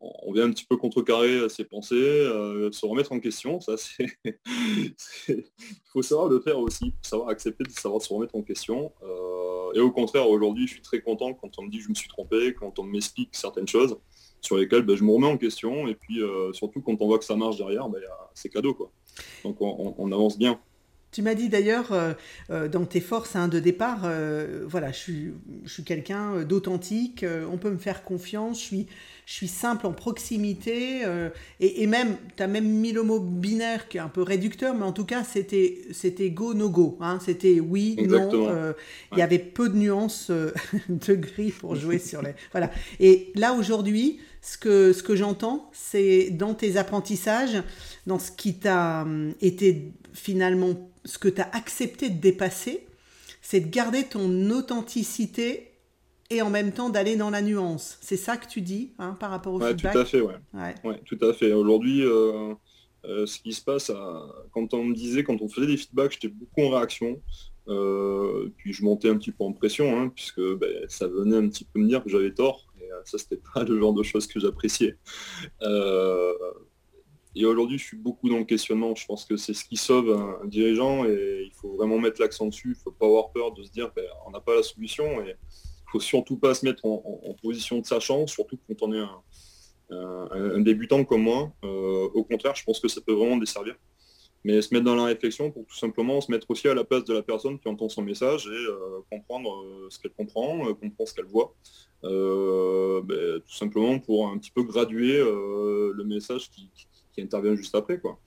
on 0.00 0.32
vient 0.32 0.44
un 0.44 0.50
petit 0.50 0.66
peu 0.66 0.76
contrecarrer 0.76 1.48
ses 1.48 1.64
pensées, 1.64 1.96
se 1.96 2.86
remettre 2.86 3.10
en 3.10 3.18
question. 3.18 3.60
Ça, 3.60 3.76
c'est, 3.76 4.06
il 5.28 5.44
faut 5.92 6.02
savoir 6.02 6.28
le 6.28 6.40
faire 6.40 6.58
aussi, 6.58 6.94
savoir 7.02 7.30
accepter 7.30 7.64
de 7.64 7.70
savoir 7.70 8.00
se 8.00 8.12
remettre 8.12 8.36
en 8.36 8.42
question. 8.42 8.92
et 9.74 9.80
au 9.80 9.90
contraire, 9.90 10.28
aujourd'hui, 10.30 10.68
je 10.68 10.74
suis 10.74 10.82
très 10.82 11.00
content 11.00 11.34
quand 11.34 11.50
on 11.58 11.62
me 11.62 11.70
dit 11.70 11.80
je 11.80 11.88
me 11.88 11.94
suis 11.94 12.08
trompé, 12.08 12.54
quand 12.54 12.78
on 12.78 12.84
m'explique 12.84 13.34
certaines 13.34 13.66
choses 13.66 13.98
sur 14.40 14.56
lesquelles 14.56 14.82
ben, 14.82 14.94
je 14.94 15.02
me 15.02 15.10
remets 15.10 15.26
en 15.26 15.36
question. 15.36 15.88
Et 15.88 15.96
puis 15.96 16.20
surtout 16.52 16.80
quand 16.80 17.02
on 17.02 17.06
voit 17.06 17.18
que 17.18 17.24
ça 17.24 17.34
marche 17.34 17.56
derrière, 17.56 17.88
ben, 17.88 18.00
c'est 18.34 18.50
cadeau 18.50 18.74
quoi. 18.74 18.92
Donc 19.42 19.56
on 19.60 20.12
avance 20.12 20.38
bien. 20.38 20.60
Tu 21.10 21.22
m'as 21.22 21.34
dit 21.34 21.48
d'ailleurs 21.48 21.92
euh, 21.92 22.12
euh, 22.50 22.68
dans 22.68 22.84
tes 22.84 23.00
forces 23.00 23.34
hein, 23.34 23.48
de 23.48 23.58
départ, 23.60 24.02
euh, 24.04 24.64
voilà, 24.66 24.92
je 24.92 24.98
suis, 24.98 25.32
je 25.64 25.72
suis 25.72 25.82
quelqu'un 25.82 26.42
d'authentique, 26.42 27.24
on 27.50 27.56
peut 27.56 27.70
me 27.70 27.78
faire 27.78 28.04
confiance, 28.04 28.60
je 28.60 28.64
suis, 28.64 28.86
je 29.24 29.32
suis 29.32 29.48
simple 29.48 29.86
en 29.86 29.92
proximité, 29.92 31.02
et, 31.60 31.86
même, 31.86 32.16
tu 32.36 32.42
as 32.42 32.46
même 32.46 32.68
mis 32.68 32.92
le 32.92 33.02
mot 33.02 33.20
binaire 33.20 33.88
qui 33.88 33.96
est 33.96 34.00
un 34.00 34.08
peu 34.08 34.22
réducteur, 34.22 34.74
mais 34.74 34.84
en 34.84 34.92
tout 34.92 35.06
cas, 35.06 35.24
c'était, 35.24 35.78
c'était 35.92 36.30
go, 36.30 36.52
no 36.52 36.68
go, 36.68 36.98
hein, 37.00 37.18
c'était 37.24 37.58
oui, 37.58 37.96
non, 38.06 38.74
il 39.12 39.18
y 39.18 39.22
avait 39.22 39.38
peu 39.38 39.70
de 39.70 39.76
nuances 39.76 40.30
de 40.88 41.14
gris 41.14 41.52
pour 41.52 41.74
jouer 41.74 41.98
sur 41.98 42.20
les... 42.22 42.34
Voilà. 42.52 42.70
Et 43.00 43.32
là, 43.34 43.54
aujourd'hui, 43.54 44.20
ce 44.42 44.58
que, 44.58 44.92
ce 44.92 45.02
que 45.02 45.16
j'entends, 45.16 45.70
c'est 45.72 46.30
dans 46.30 46.54
tes 46.54 46.76
apprentissages, 46.76 47.62
dans 48.06 48.18
ce 48.18 48.30
qui 48.30 48.54
t'a 48.54 49.02
hum, 49.02 49.34
été 49.40 49.92
finalement 50.12 50.90
ce 51.08 51.18
que 51.18 51.28
tu 51.28 51.40
as 51.40 51.48
accepté 51.54 52.10
de 52.10 52.20
dépasser, 52.20 52.86
c'est 53.40 53.60
de 53.60 53.68
garder 53.68 54.04
ton 54.04 54.50
authenticité 54.50 55.72
et 56.30 56.42
en 56.42 56.50
même 56.50 56.72
temps 56.72 56.90
d'aller 56.90 57.16
dans 57.16 57.30
la 57.30 57.40
nuance. 57.40 57.96
C'est 58.02 58.18
ça 58.18 58.36
que 58.36 58.46
tu 58.46 58.60
dis 58.60 58.92
hein, 58.98 59.16
par 59.18 59.30
rapport 59.30 59.54
au 59.54 59.60
feedback 59.60 59.92
Tout 59.92 59.98
à 59.98 60.04
fait, 60.04 60.20
ouais. 60.20 60.34
tout 61.06 61.18
à 61.22 61.32
fait. 61.32 61.54
Aujourd'hui, 61.54 62.02
euh, 62.02 62.54
euh, 63.06 63.24
ce 63.24 63.38
qui 63.38 63.54
se 63.54 63.62
passe, 63.62 63.90
quand 64.52 64.74
on 64.74 64.84
me 64.84 64.94
disait, 64.94 65.24
quand 65.24 65.40
on 65.40 65.48
faisait 65.48 65.66
des 65.66 65.78
feedbacks, 65.78 66.12
j'étais 66.12 66.28
beaucoup 66.28 66.62
en 66.62 66.70
réaction. 66.76 67.22
Euh, 67.68 68.50
puis 68.58 68.74
je 68.74 68.84
montais 68.84 69.08
un 69.08 69.16
petit 69.16 69.30
peu 69.30 69.44
en 69.44 69.52
pression, 69.52 69.98
hein, 69.98 70.12
puisque 70.14 70.40
ben, 70.56 70.84
ça 70.88 71.06
venait 71.08 71.36
un 71.36 71.48
petit 71.48 71.64
peu 71.64 71.80
me 71.80 71.88
dire 71.88 72.04
que 72.04 72.10
j'avais 72.10 72.32
tort. 72.32 72.66
Et 72.82 72.88
ça, 73.04 73.16
c'était 73.16 73.40
pas 73.54 73.64
le 73.64 73.78
genre 73.78 73.94
de 73.94 74.02
choses 74.02 74.26
que 74.26 74.38
j'appréciais. 74.38 74.98
Et 77.38 77.44
aujourd'hui, 77.44 77.78
je 77.78 77.84
suis 77.84 77.96
beaucoup 77.96 78.28
dans 78.28 78.38
le 78.38 78.44
questionnement. 78.44 78.96
Je 78.96 79.06
pense 79.06 79.24
que 79.24 79.36
c'est 79.36 79.54
ce 79.54 79.64
qui 79.64 79.76
sauve 79.76 80.10
un, 80.10 80.44
dirigeant 80.46 81.04
et 81.04 81.44
il 81.46 81.52
faut 81.54 81.76
vraiment 81.76 81.96
mettre 81.96 82.20
l'accent 82.20 82.46
dessus. 82.46 82.70
Il 82.70 82.78
ne 82.78 82.82
faut 82.82 82.90
pas 82.90 83.06
avoir 83.06 83.30
peur 83.30 83.52
de 83.52 83.62
se 83.62 83.70
dire 83.70 83.92
ben, 83.94 84.04
n'a 84.32 84.40
pas 84.40 84.56
la 84.56 84.64
solution 84.64 85.04
et 85.22 85.30
il 85.30 85.90
faut 85.92 86.00
surtout 86.00 86.36
pas 86.36 86.54
se 86.54 86.66
mettre 86.66 86.84
en, 86.84 87.36
position 87.40 87.78
de 87.78 87.86
sachant, 87.86 88.26
surtout 88.26 88.58
quand 88.66 88.82
on 88.82 88.92
est 88.92 89.06
un, 89.92 90.60
débutant 90.60 91.04
comme 91.04 91.22
moi. 91.22 91.52
Euh, 91.62 92.08
au 92.12 92.24
contraire, 92.24 92.56
je 92.56 92.64
pense 92.64 92.80
que 92.80 92.88
ça 92.88 93.00
peut 93.00 93.12
vraiment 93.12 93.36
desservir. 93.36 93.76
Mais 94.42 94.60
se 94.60 94.74
mettre 94.74 94.86
dans 94.86 94.96
la 94.96 95.04
réflexion 95.04 95.52
pour 95.52 95.64
tout 95.64 95.76
simplement 95.76 96.20
se 96.20 96.32
mettre 96.32 96.50
aussi 96.50 96.66
à 96.66 96.74
la 96.74 96.82
place 96.82 97.04
de 97.04 97.14
la 97.14 97.22
personne 97.22 97.60
qui 97.60 97.68
entend 97.68 97.88
son 97.88 98.02
message 98.02 98.46
et 98.46 98.50
euh, 98.50 99.00
comprendre 99.10 99.62
euh, 99.62 99.86
ce 99.90 100.00
qu'elle 100.00 100.12
comprend, 100.12 100.58
comprendre 100.74 101.08
ce 101.08 101.14
qu'elle 101.14 101.26
voit. 101.26 101.54
Ben, 102.02 103.40
tout 103.46 103.54
simplement 103.54 104.00
pour 104.00 104.26
un 104.28 104.38
petit 104.38 104.50
peu 104.50 104.64
graduer 104.64 105.18
le 105.18 106.04
message 106.04 106.50
qui, 106.50 106.70
intervient 107.22 107.54
juste 107.54 107.74
après. 107.74 107.98
Quoi. 107.98 108.18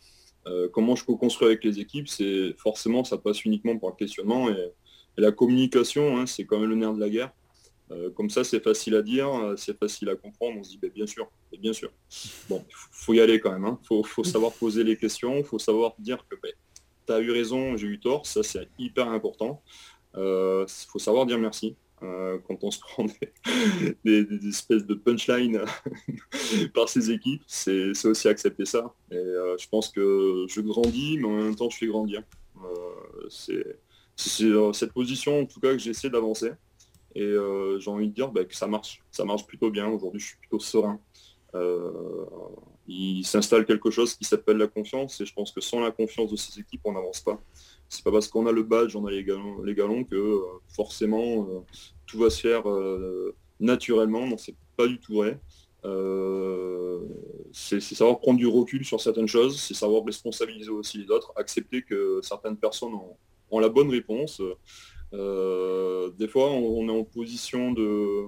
Euh, 0.47 0.69
comment 0.71 0.95
je 0.95 1.05
peux 1.05 1.15
construire 1.15 1.49
avec 1.49 1.63
les 1.63 1.79
équipes, 1.79 2.07
c'est 2.07 2.53
forcément 2.57 3.03
ça 3.03 3.17
passe 3.17 3.45
uniquement 3.45 3.77
par 3.77 3.91
le 3.91 3.95
questionnement 3.95 4.49
et 4.49 4.71
la 5.17 5.31
communication, 5.31 6.17
hein, 6.17 6.25
c'est 6.25 6.45
quand 6.45 6.59
même 6.59 6.69
le 6.69 6.75
nerf 6.75 6.93
de 6.93 6.99
la 6.99 7.09
guerre. 7.09 7.31
Euh, 7.91 8.09
comme 8.11 8.29
ça, 8.29 8.45
c'est 8.45 8.63
facile 8.63 8.95
à 8.95 9.01
dire, 9.01 9.27
c'est 9.57 9.77
facile 9.77 10.07
à 10.09 10.15
comprendre. 10.15 10.57
On 10.59 10.63
se 10.63 10.69
dit, 10.69 10.79
ben, 10.81 10.89
bien 10.89 11.05
sûr, 11.05 11.29
bien 11.59 11.73
sûr. 11.73 11.91
Bon, 12.49 12.63
il 12.69 12.73
faut 12.91 13.13
y 13.13 13.19
aller 13.19 13.39
quand 13.39 13.51
même. 13.51 13.63
Il 13.63 13.97
hein. 13.97 14.01
faut, 14.05 14.23
savoir 14.23 14.53
poser 14.53 14.83
les 14.83 14.95
questions, 14.95 15.37
il 15.37 15.43
faut 15.43 15.59
savoir 15.59 15.93
dire 15.99 16.25
que 16.29 16.35
ben, 16.41 16.53
tu 17.05 17.13
as 17.13 17.19
eu 17.19 17.31
raison, 17.31 17.75
j'ai 17.75 17.87
eu 17.87 17.99
tort. 17.99 18.25
Ça, 18.25 18.41
c'est 18.43 18.69
hyper 18.79 19.09
important. 19.09 19.61
Il 20.15 20.65
faut 20.67 20.99
savoir 20.99 21.25
dire 21.25 21.37
merci. 21.37 21.75
Euh, 22.03 22.39
quand 22.47 22.63
on 22.63 22.71
se 22.71 22.79
prend 22.81 23.05
des, 24.03 24.47
espèces 24.47 24.85
de 24.85 24.95
punchline 24.95 25.61
par 26.73 26.89
ses 26.89 27.11
équipes, 27.11 27.43
c'est 27.47 27.91
aussi 28.05 28.27
accepter 28.27 28.65
ça. 28.65 28.93
Et 29.11 29.15
euh, 29.15 29.57
je 29.57 29.67
pense 29.67 29.89
que 29.89 30.45
je 30.47 30.61
grandis, 30.61 31.17
mais 31.19 31.25
en 31.25 31.31
même 31.31 31.55
temps 31.55 31.69
je 31.69 31.77
fais 31.77 31.87
grandir. 31.87 32.23
Euh, 32.63 33.27
c'est 33.29 33.77
cette 34.15 34.93
position 34.93 35.41
en 35.41 35.45
tout 35.45 35.59
cas 35.59 35.71
que 35.71 35.79
j'essaie 35.79 36.09
d'avancer. 36.09 36.51
Et 37.13 37.35
j'ai 37.79 37.89
envie 37.89 38.07
de 38.07 38.13
dire 38.13 38.31
bah, 38.31 38.45
que 38.45 38.55
ça 38.55 38.67
marche. 38.67 39.01
Ça 39.11 39.25
marche 39.25 39.45
plutôt 39.45 39.69
bien. 39.69 39.87
Aujourd'hui 39.87 40.19
je 40.19 40.27
suis 40.27 40.37
plutôt 40.37 40.59
serein. 40.59 40.99
il 42.87 43.23
s'installe 43.25 43.65
quelque 43.65 43.91
chose 43.91 44.15
qui 44.15 44.23
s'appelle 44.23 44.57
la 44.57 44.67
confiance 44.67 45.19
et 45.21 45.25
je 45.25 45.33
pense 45.33 45.51
que 45.51 45.61
sans 45.61 45.81
la 45.81 45.91
confiance 45.91 46.31
de 46.31 46.35
ces 46.35 46.59
équipes, 46.59 46.81
on 46.85 46.93
n'avance 46.93 47.19
pas 47.19 47.41
c'est 47.91 48.05
pas 48.05 48.11
parce 48.11 48.29
qu'on 48.29 48.47
a 48.47 48.53
le 48.53 48.63
badge, 48.63 48.95
on 48.95 49.05
a 49.05 49.11
les 49.11 49.23
galons, 49.25 49.61
les 49.63 49.75
galons 49.75 50.05
que 50.05 50.15
euh, 50.15 50.39
forcément 50.69 51.45
euh, 51.49 51.59
tout 52.05 52.17
va 52.19 52.29
se 52.29 52.39
faire 52.39 52.67
euh, 52.69 53.35
naturellement. 53.59 54.25
Non, 54.25 54.37
c'est 54.37 54.55
pas 54.77 54.87
du 54.87 54.97
tout 54.97 55.15
vrai. 55.15 55.37
c'est 57.51 57.81
savoir 57.81 58.19
prendre 58.19 58.39
du 58.39 58.47
recul 58.47 58.85
sur 58.85 59.01
certaines 59.01 59.27
choses, 59.27 59.59
c'est 59.59 59.73
savoir 59.73 60.05
responsabiliser 60.05 60.69
aussi 60.69 60.99
les 60.99 61.11
autres, 61.11 61.33
accepter 61.35 61.81
que 61.81 62.21
certaines 62.23 62.55
personnes 62.55 62.93
ont, 62.93 63.59
la 63.59 63.67
bonne 63.67 63.89
réponse. 63.89 64.41
des 65.11 66.27
fois, 66.29 66.49
on, 66.49 66.87
est 66.87 66.97
en 66.97 67.03
position 67.03 67.73
de, 67.73 68.27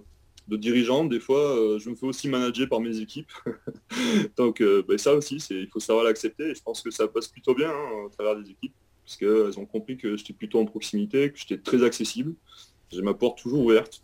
de 0.50 0.58
dirigeant, 0.58 1.05
des 1.05 1.22
fois, 1.22 1.77
je 1.79 1.89
me 1.89 1.96
fais 1.96 2.05
aussi 2.05 2.27
manager 2.27 2.67
par 2.67 2.82
mes 2.82 3.00
équipes. 3.00 3.32
Donc, 4.38 4.62
ben, 4.62 4.98
ça 4.98 5.15
aussi, 5.15 5.38
il 5.51 5.70
faut 5.72 5.79
savoir 5.79 6.03
l'accepter. 6.03 6.50
Et 6.50 6.55
je 6.55 6.62
pense 6.62 6.82
que 6.82 6.91
ça 6.91 7.08
passe 7.08 7.29
plutôt 7.29 7.55
bien 7.55 7.72
hein, 7.72 8.08
à 8.08 8.10
travers 8.10 8.36
des 8.36 8.51
équipes 8.51 8.75
parce 9.05 9.17
qu'elles 9.17 9.60
ont 9.60 9.65
compris 9.65 9.98
que 9.98 10.15
j'étais 10.15 10.33
plutôt 10.33 10.60
en 10.60 10.65
proximité, 10.65 11.31
que 11.31 11.38
j'étais 11.38 11.57
très 11.57 11.83
accessible. 11.83 12.33
J'ai 12.91 13.01
ma 13.01 13.13
porte 13.13 13.39
toujours 13.39 13.65
ouverte 13.65 14.03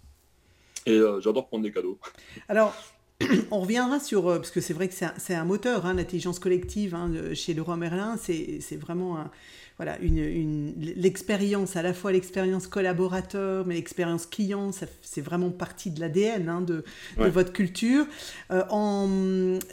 et 0.85 0.97
euh, 0.97 1.21
j'adore 1.21 1.47
prendre 1.47 1.63
des 1.63 1.71
cadeaux. 1.71 1.99
Alors, 2.47 2.75
on 3.51 3.61
reviendra 3.61 3.99
sur, 3.99 4.27
euh, 4.27 4.37
parce 4.37 4.51
que 4.51 4.61
c'est 4.61 4.73
vrai 4.73 4.87
que 4.87 4.93
c'est 4.93 5.33
un, 5.35 5.45
moteur, 5.45 5.85
hein, 5.85 5.93
l'intelligence 5.93 6.39
collective 6.39 6.95
hein, 6.95 7.11
chez 7.33 7.53
Leroy 7.53 7.77
Merlin, 7.77 8.17
c'est 8.17 8.77
vraiment 8.77 9.19
un, 9.19 9.31
voilà, 9.79 9.97
une, 10.01 10.73
l'expérience, 10.97 11.77
à 11.77 11.81
la 11.81 11.93
fois 11.93 12.11
l'expérience 12.11 12.67
collaborateur, 12.67 13.65
mais 13.65 13.75
l'expérience 13.75 14.25
client, 14.25 14.71
c'est 15.01 15.21
vraiment 15.21 15.51
partie 15.51 15.89
de 15.89 16.01
l'ADN 16.01 16.49
hein, 16.49 16.59
de, 16.59 16.83
votre 17.17 17.53
culture. 17.53 18.05
Euh, 18.51 18.65
en, 18.71 19.07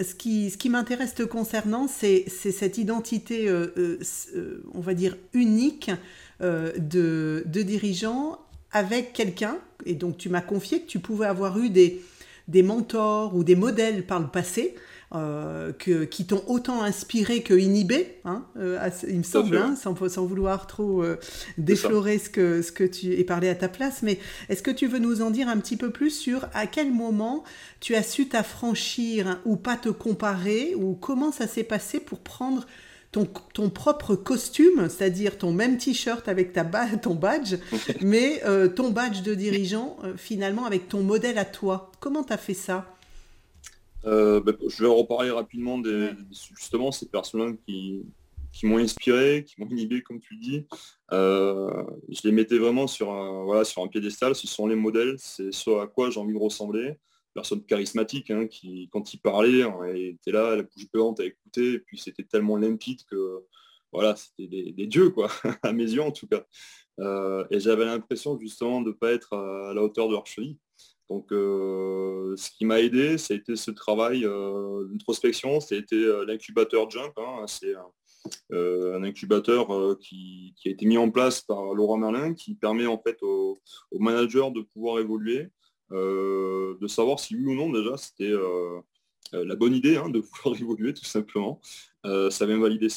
ce 0.01 0.15
qui, 0.15 0.51
ce 0.51 0.59
qui 0.59 0.71
m'intéresse 0.71 1.17
te 1.17 1.25
concernant, 1.25 1.89
c'est 1.89 2.29
cette 2.29 2.79
identité, 2.79 3.49
euh, 3.49 3.73
euh, 3.77 4.63
on 4.75 4.81
va 4.81 4.95
dire, 4.95 5.17
unique 5.33 5.91
de, 6.41 7.43
de 7.45 7.63
dirigeants 7.63 8.39
avec 8.71 9.13
quelqu'un. 9.13 9.59
Et 9.87 9.95
donc, 9.95 10.19
tu 10.19 10.29
m'as 10.29 10.41
confié 10.41 10.83
que 10.83 10.87
tu 10.87 11.01
pouvais 11.01 11.27
avoir 11.27 11.59
eu 11.59 11.69
des, 11.69 12.01
des 12.47 12.63
mentors 12.63 13.35
ou 13.35 13.43
des 13.43 13.57
modèles 13.57 14.07
par 14.07 14.21
le 14.21 14.29
passé. 14.29 14.77
Euh, 15.15 15.73
que, 15.73 16.03
qui 16.03 16.27
t'ont 16.27 16.43
autant 16.49 16.83
inspiré 16.83 17.41
que 17.41 17.55
inhibé, 17.55 18.19
hein, 18.25 18.45
euh, 18.59 18.91
il 19.09 19.19
me 19.19 19.23
semble, 19.23 19.57
hein, 19.57 19.77
sans, 19.77 19.95
sans, 20.09 20.27
vouloir 20.27 20.67
trop 20.67 21.05
euh, 21.05 21.17
déflorer 21.59 22.19
ce 22.19 22.29
que, 22.29 22.61
ce 22.61 22.73
que 22.73 22.83
tu 22.83 23.13
es 23.13 23.23
parlé 23.23 23.49
à 23.49 23.55
ta 23.55 23.69
place. 23.69 24.03
Mais 24.03 24.19
est-ce 24.49 24.65
que 24.65 24.73
tu 24.73 24.89
veux 24.89 24.99
nous 24.99 25.23
en 25.23 25.31
dire 25.31 25.49
un 25.49 25.59
petit 25.59 25.77
peu 25.77 25.91
plus 25.91 26.11
sur 26.11 26.49
à 26.55 26.67
quel 26.67 26.93
moment 26.93 27.45
tu 27.79 27.95
as 27.95 28.03
su 28.03 28.27
t'affranchir 28.27 29.39
ou 29.45 29.55
pas 29.55 29.77
te 29.77 29.91
comparer 29.91 30.75
ou 30.75 30.95
comment 30.95 31.31
ça 31.31 31.47
s'est 31.47 31.63
passé 31.63 32.01
pour 32.01 32.19
prendre 32.19 32.67
ton, 33.13 33.29
ton, 33.55 33.71
propre 33.71 34.17
costume, 34.17 34.89
c'est-à-dire 34.89 35.39
ton 35.39 35.53
même 35.53 35.79
t-shirt 35.79 36.27
avec 36.29 36.53
ta 36.53 36.65
ton 37.01 37.15
badge, 37.15 37.55
mais 38.01 38.43
ton 38.75 38.91
badge 38.91 39.23
de 39.23 39.37
dirigeant 39.37 39.99
finalement 40.17 40.65
avec 40.65 40.89
ton 40.89 41.05
modèle 41.05 41.39
à 41.39 41.45
toi? 41.45 41.93
Comment 42.01 42.25
tu 42.25 42.33
as 42.33 42.39
fait 42.39 42.55
ça? 42.55 42.96
Euh, 44.07 44.41
bah, 44.41 44.53
je 44.69 44.83
vais 44.83 44.91
reparler 44.91 45.31
rapidement 45.31 45.79
des, 45.79 46.11
justement 46.55 46.93
ces 46.93 47.09
personnes 47.09 47.59
qui, 47.59 48.05
m'ont 48.63 48.79
inspiré, 48.79 49.45
qui 49.45 49.61
m'ont 49.61 49.69
inhibé, 49.69 50.03
comme 50.03 50.21
tu 50.21 50.37
dis. 50.37 50.67
Euh, 51.13 51.85
je 52.09 52.21
les 52.25 52.33
mettais 52.33 52.59
vraiment 52.59 52.87
sur 52.87 53.13
un, 53.13 53.89
piédestal. 53.89 54.35
Ce 54.35 54.47
sont 54.47 54.67
les 54.67 54.77
modèles, 54.77 55.17
c'est 55.19 55.53
ce 55.53 55.71
à 55.83 55.87
quoi 55.87 56.11
j'ai 56.11 56.21
envie 56.21 56.35
de 56.35 56.39
ressembler. 56.39 56.99
Personne 57.35 57.63
charismatique, 57.65 58.31
hein, 58.31 58.47
qui, 58.47 58.89
quand 58.91 59.13
il 59.13 59.19
parlait, 59.19 59.63
elle 59.89 59.97
était 59.97 60.33
là, 60.33 60.57
la 60.57 60.63
bouche 60.63 60.91
béante 60.93 61.21
à 61.21 61.25
écouter, 61.25 61.75
et 61.75 61.79
puis 61.81 61.99
c'était 61.99 62.25
tellement 62.25 62.57
limpide 62.57 63.05
que 63.11 63.45
voilà, 63.93 64.17
c'était 64.17 64.73
des, 64.73 64.87
dieux, 64.87 65.11
quoi, 65.11 65.29
à 65.63 65.73
mes 65.73 65.85
yeux 65.85 66.03
en 66.03 66.13
tout 66.13 66.27
cas. 66.27 66.45
Euh, 66.99 67.45
et 67.51 67.61
j'avais 67.61 67.85
l'impression 67.85 68.39
justement 68.39 68.81
de 68.81 68.89
ne 68.89 68.95
pas 68.95 69.13
être 69.13 69.35
à 69.35 69.75
la 69.75 69.83
hauteur 69.83 70.09
de 70.09 70.13
leur 70.13 70.27
cheville. 70.27 70.59
Donc, 71.09 71.31
euh, 71.31 72.35
ce 72.37 72.51
qui 72.51 72.65
m'a 72.65 72.81
aidé, 72.81 73.17
ça 73.17 73.35
a 73.35 73.37
été 73.37 73.55
ce 73.55 73.71
travail 73.71 74.25
euh, 74.25 74.85
d'introspection, 74.89 75.61
ça 75.61 75.77
a 75.77 75.79
été 75.79 75.95
euh, 75.95 76.25
l'incubateur 76.25 76.91
Jump. 76.91 77.13
Hein. 77.17 77.45
c'est 77.47 77.75
un 78.51 79.05
incubateur 79.05 79.69
qui, 80.01 80.55
a 80.65 80.69
été 80.69 80.85
mis 80.85 80.99
en 80.99 81.11
place 81.11 81.43
par 81.43 81.75
Laurent 81.75 81.97
Merlin, 81.97 82.35
qui 82.35 82.57
permet 82.57 82.87
en 82.87 82.99
fait 82.99 83.23
aux, 83.23 83.57
managers 83.93 84.51
de 84.53 84.63
pouvoir 84.63 84.99
évoluer, 84.99 85.49
de 85.93 86.87
savoir 86.89 87.21
si 87.21 87.37
oui 87.37 87.45
ou 87.47 87.55
non 87.55 87.71
déjà 87.71 87.97
c'était 87.97 88.33
la 89.33 89.55
bonne 89.55 89.75
idée 89.75 89.97
hein, 89.97 90.09
de 90.09 90.19
pouvoir 90.19 90.57
évoluer 90.61 90.93
tout 90.93 91.05
simplement. 91.05 91.61
ça 92.03 92.47
vient 92.47 92.59
valider 92.59 92.89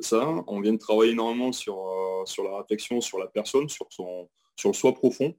ça. 0.00 0.44
On 0.46 0.60
vient 0.60 0.74
de 0.74 0.78
travailler 0.78 1.12
énormément 1.12 1.52
sur, 1.52 1.78
sur 2.26 2.44
la 2.44 2.58
réflexion, 2.58 3.00
sur 3.00 3.18
la 3.18 3.28
personne, 3.28 3.70
sur, 3.70 3.86
son, 3.88 4.28
sur 4.56 4.68
le 4.68 4.74
soi 4.74 4.92
profond. 4.92 5.34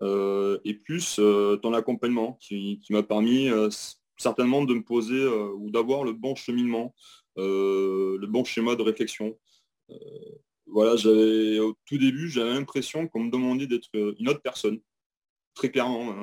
Euh, 0.00 0.58
et 0.64 0.74
plus 0.74 1.18
euh, 1.18 1.56
ton 1.56 1.72
accompagnement 1.72 2.38
qui, 2.40 2.80
m'a 2.90 3.02
permis 3.02 3.48
euh, 3.48 3.68
certainement 4.16 4.64
de 4.64 4.74
me 4.74 4.82
poser 4.82 5.26
ou 5.26 5.70
d'avoir 5.70 6.04
le 6.04 6.12
bon 6.12 6.34
cheminement, 6.34 6.94
le 7.36 8.26
bon 8.26 8.44
schéma 8.44 8.74
de 8.74 8.82
réflexion. 8.82 9.38
voilà, 10.66 10.96
j'avais 10.96 11.60
au 11.60 11.74
tout 11.86 11.98
début, 11.98 12.28
j'avais 12.28 12.50
l'impression 12.50 13.06
qu'on 13.08 13.20
me 13.24 13.30
demandait 13.30 13.66
d'être 13.66 13.88
une 13.94 14.28
autre 14.28 14.42
personne, 14.42 14.80
très 15.54 15.70
clairement. 15.70 16.14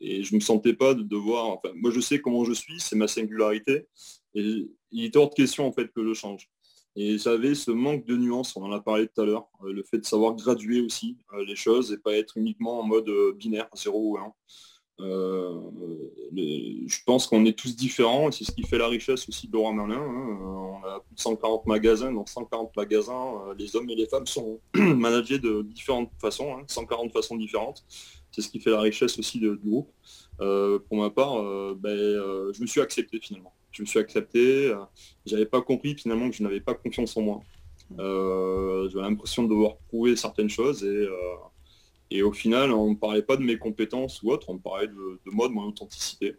Et 0.00 0.22
je 0.22 0.34
ne 0.34 0.36
me 0.36 0.40
sentais 0.40 0.74
pas 0.74 0.94
de 0.94 1.02
devoir. 1.02 1.60
Moi, 1.74 1.90
je 1.90 2.00
sais 2.00 2.20
comment 2.20 2.44
je 2.44 2.52
suis, 2.52 2.80
c'est 2.80 2.96
ma 2.96 3.08
singularité. 3.08 3.86
Et 4.34 4.66
il 4.90 5.04
est 5.04 5.16
hors 5.16 5.30
de 5.30 5.34
question 5.34 5.66
en 5.66 5.72
fait 5.72 5.88
que 5.92 6.06
je 6.06 6.12
change. 6.12 6.50
Et 6.96 7.18
j'avais 7.18 7.54
ce 7.54 7.70
manque 7.70 8.04
de 8.04 8.16
nuances, 8.16 8.56
on 8.56 8.64
en 8.64 8.72
a 8.72 8.80
parlé 8.80 9.06
tout 9.06 9.20
à 9.20 9.24
l'heure, 9.24 9.48
euh, 9.64 9.72
le 9.72 9.84
fait 9.84 9.98
de 9.98 10.04
savoir 10.04 10.34
graduer 10.34 10.80
aussi 10.80 11.16
euh, 11.32 11.44
les 11.44 11.54
choses 11.54 11.92
et 11.92 11.98
pas 11.98 12.14
être 12.14 12.36
uniquement 12.36 12.80
en 12.80 12.82
mode 12.82 13.08
euh, 13.08 13.32
binaire, 13.32 13.68
0 13.74 13.98
ou 13.98 14.18
1. 14.18 14.32
je 14.98 17.04
pense 17.06 17.28
qu'on 17.28 17.46
est 17.46 17.56
tous 17.56 17.76
différents 17.76 18.28
et 18.28 18.32
c'est 18.32 18.44
ce 18.44 18.52
qui 18.52 18.64
fait 18.64 18.76
la 18.76 18.88
richesse 18.88 19.28
aussi 19.28 19.46
de 19.46 19.52
Laurent. 19.52 19.78
Hein. 19.78 19.88
On 19.88 20.84
a 20.84 21.00
plus 21.00 21.14
de 21.14 21.20
140 21.20 21.66
magasins, 21.66 22.12
dans 22.12 22.26
140 22.26 22.76
magasins, 22.76 23.54
les 23.56 23.76
hommes 23.76 23.88
et 23.88 23.94
les 23.94 24.06
femmes 24.06 24.26
sont 24.26 24.60
managés 24.74 25.38
de 25.38 25.62
différentes 25.62 26.10
façons, 26.20 26.56
140 26.66 27.06
hein, 27.06 27.10
façons 27.12 27.36
différentes. 27.36 27.84
C'est 28.32 28.42
ce 28.42 28.48
qui 28.48 28.60
fait 28.60 28.70
la 28.70 28.80
richesse 28.80 29.18
aussi 29.18 29.38
du 29.38 29.56
groupe. 29.56 29.90
pour 30.38 30.98
ma 30.98 31.10
part, 31.10 31.40
ben, 31.76 31.96
je 32.52 32.60
me 32.60 32.66
suis 32.66 32.80
accepté 32.80 33.20
finalement 33.20 33.52
je 33.72 33.82
me 33.82 33.86
suis 33.86 33.98
accepté. 33.98 34.68
Euh, 34.68 34.76
j'avais 35.26 35.46
pas 35.46 35.62
compris 35.62 35.94
finalement 35.94 36.28
que 36.30 36.36
je 36.36 36.42
n'avais 36.42 36.60
pas 36.60 36.74
confiance 36.74 37.16
en 37.16 37.22
moi. 37.22 37.40
Euh, 37.98 38.88
j'avais 38.88 39.02
l'impression 39.02 39.44
de 39.44 39.48
devoir 39.48 39.76
prouver 39.88 40.14
certaines 40.16 40.50
choses 40.50 40.84
et, 40.84 40.86
euh, 40.86 41.10
et 42.10 42.22
au 42.22 42.32
final, 42.32 42.70
on 42.72 42.90
ne 42.90 42.94
parlait 42.94 43.22
pas 43.22 43.36
de 43.36 43.42
mes 43.42 43.58
compétences 43.58 44.22
ou 44.22 44.30
autre, 44.30 44.48
on 44.50 44.58
parlait 44.58 44.86
de, 44.86 45.20
moi, 45.26 45.48
de 45.48 45.54
mon 45.54 45.64
authenticité. 45.64 46.36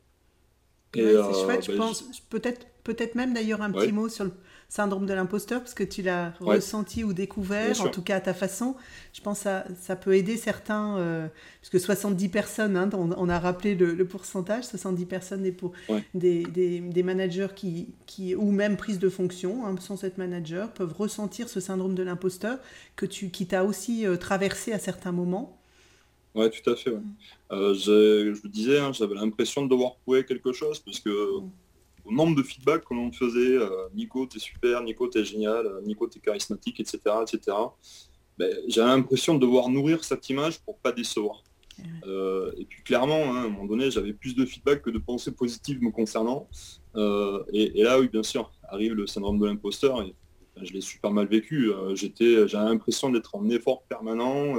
c'est 0.93 1.01
chouette, 1.01 1.65
je 1.65 1.71
ben, 1.71 1.77
pense. 1.77 2.03
Peut-être 2.29 2.67
peut-être 2.83 3.15
même 3.15 3.33
d'ailleurs 3.33 3.61
un 3.61 3.71
petit 3.71 3.91
mot 3.91 4.09
sur 4.09 4.25
le 4.25 4.31
syndrome 4.71 5.05
de 5.05 5.13
l'imposteur, 5.13 5.59
parce 5.59 5.73
que 5.73 5.83
tu 5.83 6.01
l'as 6.01 6.33
ressenti 6.39 7.03
ou 7.03 7.11
découvert, 7.11 7.81
en 7.81 7.89
tout 7.89 8.01
cas 8.01 8.15
à 8.15 8.21
ta 8.21 8.33
façon. 8.33 8.77
Je 9.11 9.19
pense 9.19 9.39
que 9.39 9.43
ça, 9.43 9.65
ça 9.77 9.97
peut 9.97 10.15
aider 10.15 10.37
certains, 10.37 10.97
euh, 10.97 11.27
puisque 11.59 11.77
70 11.77 12.29
personnes, 12.29 12.77
hein, 12.77 12.89
on, 12.93 13.27
a 13.27 13.37
rappelé 13.37 13.75
le, 13.75 14.05
pourcentage, 14.05 14.63
70 14.63 15.05
personnes 15.07 15.43
des, 15.43 15.51
pour, 15.51 15.73
des, 16.13 16.43
des, 16.45 17.03
managers 17.03 17.49
qui, 17.53 17.89
qui, 18.05 18.33
ou 18.33 18.49
même 18.51 18.77
prise 18.77 18.97
de 18.97 19.09
fonction, 19.09 19.67
hein, 19.67 19.75
sans 19.77 20.05
être 20.05 20.17
manager, 20.17 20.71
peuvent 20.71 20.93
ressentir 20.97 21.49
ce 21.49 21.59
syndrome 21.59 21.93
de 21.93 22.03
l'imposteur 22.03 22.57
que 22.95 23.05
tu, 23.05 23.29
qui 23.29 23.47
t'a 23.47 23.65
aussi 23.65 24.07
euh, 24.07 24.15
traversé 24.15 24.71
à 24.71 24.79
certains 24.79 25.11
moments. 25.11 25.59
Oui, 26.33 26.49
tout 26.49 26.69
à 26.69 26.77
fait. 26.77 26.93
Euh, 27.51 27.73
je, 27.73 28.35
je 28.41 28.47
disais, 28.47 28.79
hein, 28.79 28.93
j'avais 28.93 29.15
l'impression 29.15 29.65
de 29.65 29.69
devoir 29.69 29.97
prouver 29.97 30.23
quelque 30.23 30.53
chose, 30.53 30.79
parce 30.79 31.01
que 31.01 31.09
mm 31.09 31.49
au 32.05 32.12
nombre 32.12 32.36
de 32.36 32.43
feedback 32.43 32.84
que 32.86 32.93
l'on 32.93 33.12
faisait, 33.12 33.58
euh, 33.58 33.88
Nico, 33.93 34.25
t'es 34.25 34.39
super, 34.39 34.81
Nico, 34.84 35.08
t'es 35.08 35.24
génial, 35.24 35.65
euh, 35.65 35.81
Nico, 35.81 36.08
t'es 36.08 36.20
charismatique, 36.20 36.79
etc., 36.79 37.00
etc. 37.22 37.58
ben, 38.38 38.55
j'ai 38.67 38.81
l'impression 38.81 39.36
de 39.36 39.39
devoir 39.39 39.70
nourrir 39.70 40.03
cette 40.03 40.29
image 40.29 40.60
pour 40.62 40.77
pas 40.79 40.91
décevoir. 40.91 41.43
Euh, 42.05 42.51
et 42.58 42.65
puis 42.65 42.84
clairement, 42.84 43.34
hein, 43.34 43.43
à 43.43 43.46
un 43.46 43.50
moment 43.50 43.65
donné, 43.65 43.91
j'avais 43.91 44.13
plus 44.13 44.36
de 44.36 44.46
feedback 44.46 44.81
que 44.81 44.89
de 44.89 44.98
pensées 44.98 45.31
positives 45.31 45.81
me 45.81 45.91
concernant. 45.91 46.48
Euh, 46.96 47.43
et, 47.53 47.84
là, 47.84 48.00
oui, 48.00 48.08
bien 48.08 48.24
sûr, 48.24 48.51
arrive 48.63 48.93
le 48.93 49.08
syndrome 49.08 49.39
de 49.39 49.46
l'imposteur. 49.46 50.01
Et, 50.01 50.13
je 50.62 50.74
l'ai 50.74 50.81
super 50.81 51.12
mal 51.12 51.27
vécu. 51.27 51.72
Euh, 51.72 51.96
j'étais, 51.96 52.48
j'avais 52.48 52.70
l'impression 52.70 53.10
d'être 53.10 53.36
en 53.36 53.50
effort 53.50 53.84
permanent 53.84 54.53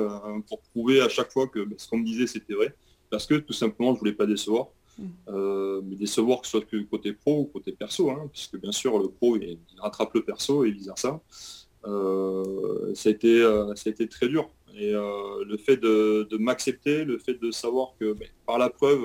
pour 0.49 0.61
prouver 0.63 1.01
à 1.01 1.09
chaque 1.09 1.31
fois 1.31 1.47
que 1.47 1.61
ben, 1.61 1.75
ce 1.79 1.87
qu'on 1.87 1.99
me 1.99 2.05
disait, 2.05 2.27
c'était 2.27 2.55
vrai. 2.55 2.75
Parce 3.11 3.27
que 3.27 3.35
tout 3.35 3.53
simplement, 3.53 3.95
je 3.95 3.99
voulais 3.99 4.15
pas 4.15 4.27
décevoir. 4.27 4.69
Mm. 4.99 5.81
mais 5.85 5.97
décevoir 5.97 6.41
que 6.41 6.47
ce 6.47 6.53
soit 6.53 6.67
que 6.67 6.77
côté 6.83 7.13
pro 7.13 7.41
ou 7.41 7.45
côté 7.45 7.73
perso, 7.73 8.11
hein, 8.11 8.29
puisque 8.31 8.59
bien 8.61 8.73
sûr, 8.73 8.99
le 8.99 9.09
pro, 9.09 9.37
il, 9.37 9.59
rattrape 9.79 10.15
le 10.15 10.23
perso 10.23 10.65
et 10.65 10.71
vice-versa. 10.71 11.21
ça, 11.85 13.09
a 13.09 13.11
été, 13.11 13.43
ça 13.75 13.89
a 13.89 13.91
été 13.91 14.09
très 14.09 14.29
dur. 14.29 14.51
Et 14.75 14.95
euh, 14.95 15.45
le 15.45 15.57
fait 15.57 15.77
de, 15.77 16.37
m'accepter, 16.39 17.05
le 17.05 17.19
fait 17.19 17.35
de 17.35 17.51
savoir 17.51 17.95
que 18.01 18.13
ben, 18.13 18.29
par 18.47 18.59
la 18.59 18.71
preuve, 18.71 19.03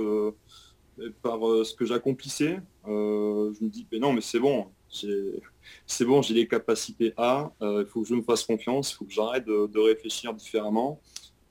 euh, 0.99 1.11
par 1.21 1.47
euh, 1.47 1.63
ce 1.63 1.75
que 1.75 1.85
j'accomplissais, 1.85 2.59
je 2.85 2.91
me 3.63 3.69
dis, 3.69 3.85
mais 3.91 3.99
non, 3.99 4.13
mais 4.13 4.21
c'est 4.21 4.39
bon, 4.39 4.67
c'est 5.85 6.05
bon, 6.05 6.21
j'ai 6.21 6.33
les 6.33 6.47
capacités 6.47 7.13
A, 7.17 7.51
il 7.61 7.85
faut 7.85 8.01
que 8.01 8.07
je 8.07 8.15
me 8.15 8.21
fasse 8.21 8.43
confiance, 8.43 8.91
il 8.91 8.95
faut 8.95 9.05
que 9.05 9.11
j'arrête 9.11 9.45
de, 9.45 9.79
réfléchir 9.79 10.33
différemment. 10.33 11.01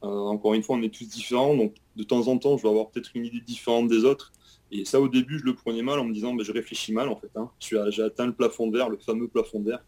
Encore 0.07 0.55
une 0.55 0.63
fois, 0.63 0.77
on 0.77 0.83
est 0.83 0.95
tous 0.95 1.09
différents, 1.09 1.57
donc 1.57 1.75
de 1.97 2.03
temps 2.03 2.29
en 2.29 2.39
temps, 2.39 2.57
je 2.57 2.63
vais 2.63 2.69
avoir 2.69 2.91
peut-être 2.91 3.11
une 3.15 3.25
idée 3.25 3.41
différente 3.41 3.89
des 3.89 4.05
autres. 4.05 4.33
Et 4.73 4.85
ça, 4.85 5.01
au 5.01 5.09
début, 5.09 5.39
je 5.39 5.45
le 5.45 5.55
prenais 5.55 5.83
mal 5.83 5.99
en 5.99 6.05
me 6.05 6.13
disant, 6.13 6.35
ben, 6.35 6.45
je 6.45 6.53
réfléchis 6.53 6.93
mal 6.93 7.09
en 7.09 7.17
fait. 7.17 7.31
Hein. 7.37 7.51
J'ai 7.61 8.03
atteint 8.03 8.27
le 8.27 8.35
plafond 8.35 8.69
d'air, 8.69 8.89
le 8.89 8.99
fameux 8.99 9.29
plafond 9.29 9.61
d'air. 9.61 9.85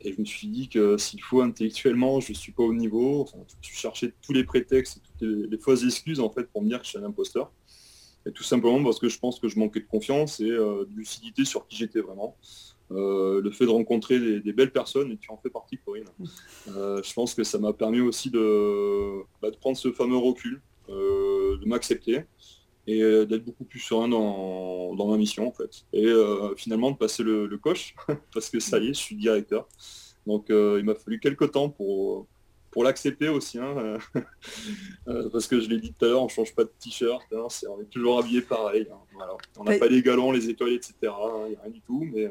Et 0.00 0.12
je 0.12 0.20
me 0.20 0.24
suis 0.24 0.48
dit 0.48 0.68
que 0.68 0.98
s'il 0.98 1.22
faut 1.22 1.40
intellectuellement, 1.40 2.20
je 2.20 2.32
ne 2.32 2.36
suis 2.36 2.52
pas 2.52 2.62
au 2.62 2.74
niveau. 2.74 3.22
Enfin, 3.22 3.38
je 3.62 3.70
cherchais 3.70 4.12
tous 4.22 4.32
les 4.32 4.44
prétextes, 4.44 5.00
toutes 5.02 5.28
les, 5.28 5.58
fausses 5.58 5.82
excuses 5.84 6.20
en 6.20 6.30
fait 6.30 6.44
pour 6.44 6.62
me 6.62 6.68
dire 6.68 6.78
que 6.78 6.84
je 6.84 6.90
suis 6.90 6.98
un 6.98 7.04
imposteur. 7.04 7.50
Et 8.26 8.32
tout 8.32 8.42
simplement 8.42 8.82
parce 8.84 8.98
que 8.98 9.08
je 9.08 9.18
pense 9.18 9.40
que 9.40 9.48
je 9.48 9.58
manquais 9.58 9.80
de 9.80 9.86
confiance 9.86 10.40
et 10.40 10.50
euh, 10.50 10.84
de 10.84 10.94
lucidité 10.94 11.44
sur 11.44 11.66
qui 11.66 11.76
j'étais 11.76 12.00
vraiment. 12.00 12.36
Euh, 12.90 13.40
le 13.40 13.50
fait 13.50 13.64
de 13.64 13.70
rencontrer 13.70 14.40
des, 14.40 14.52
belles 14.52 14.70
personnes, 14.70 15.10
et 15.10 15.16
tu 15.16 15.30
en 15.30 15.38
fais 15.38 15.48
partie 15.48 15.78
Corinne, 15.78 16.04
euh, 16.68 17.02
je 17.02 17.12
pense 17.14 17.34
que 17.34 17.42
ça 17.42 17.58
m'a 17.58 17.72
permis 17.72 18.00
aussi 18.00 18.30
de, 18.30 19.22
bah, 19.40 19.50
de, 19.50 19.56
prendre 19.56 19.76
ce 19.76 19.90
fameux 19.90 20.18
recul, 20.18 20.60
de 20.88 21.66
m'accepter 21.66 22.24
et 22.86 23.02
euh, 23.02 23.24
d'être 23.24 23.44
beaucoup 23.44 23.64
plus 23.64 23.80
serein 23.80 24.08
dans, 24.08 25.06
ma 25.06 25.16
mission 25.16 25.48
en 25.48 25.52
fait. 25.52 25.84
Et 25.92 26.06
euh, 26.06 26.54
finalement 26.56 26.90
de 26.90 26.96
passer 26.96 27.22
le, 27.22 27.58
coche, 27.58 27.94
parce 28.32 28.50
que 28.50 28.60
ça 28.60 28.78
y 28.78 28.88
est, 28.88 28.94
je 28.94 29.00
suis 29.00 29.16
directeur. 29.16 29.68
Donc 30.26 30.50
euh, 30.50 30.76
il 30.78 30.84
m'a 30.84 30.94
fallu 30.94 31.20
quelques 31.20 31.52
temps 31.52 31.68
pour, 31.68 32.26
pour 32.70 32.84
l'accepter 32.84 33.28
aussi, 33.28 33.58
hein, 33.58 33.98
parce 35.32 35.46
que 35.46 35.60
je 35.60 35.68
l'ai 35.68 35.78
dit 35.78 35.92
tout 35.92 36.04
à 36.04 36.08
l'heure, 36.08 36.22
on 36.22 36.28
change 36.28 36.54
pas 36.54 36.64
de 36.64 36.72
t-shirt, 36.80 37.24
hein, 37.32 37.46
on 37.68 37.80
est 37.80 37.90
toujours 37.90 38.18
habillé 38.18 38.40
pareil. 38.42 38.88
Hein, 38.90 39.26
on 39.58 39.64
n'a 39.64 39.78
pas 39.78 39.86
les 39.86 40.02
galons, 40.02 40.32
les 40.32 40.48
étoiles, 40.48 40.72
etc. 40.72 40.94
Il 41.02 41.50
n'y 41.50 41.56
a 41.56 41.62
rien 41.62 41.70
du 41.70 41.80
tout, 41.80 42.06
mais 42.12 42.30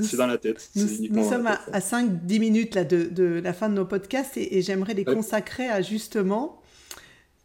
c'est 0.00 0.16
dans 0.16 0.26
la 0.26 0.38
tête. 0.38 0.70
Nous, 0.76 1.28
sommes 1.28 1.46
à, 1.46 1.80
5-10 1.80 2.38
minutes 2.38 2.74
là, 2.74 2.84
de, 2.84 3.40
la 3.42 3.52
fin 3.52 3.68
de 3.68 3.74
nos 3.74 3.84
podcasts 3.84 4.36
et, 4.36 4.62
j'aimerais 4.62 4.94
les 4.94 5.04
consacrer 5.04 5.68
à 5.68 5.82
justement 5.82 6.60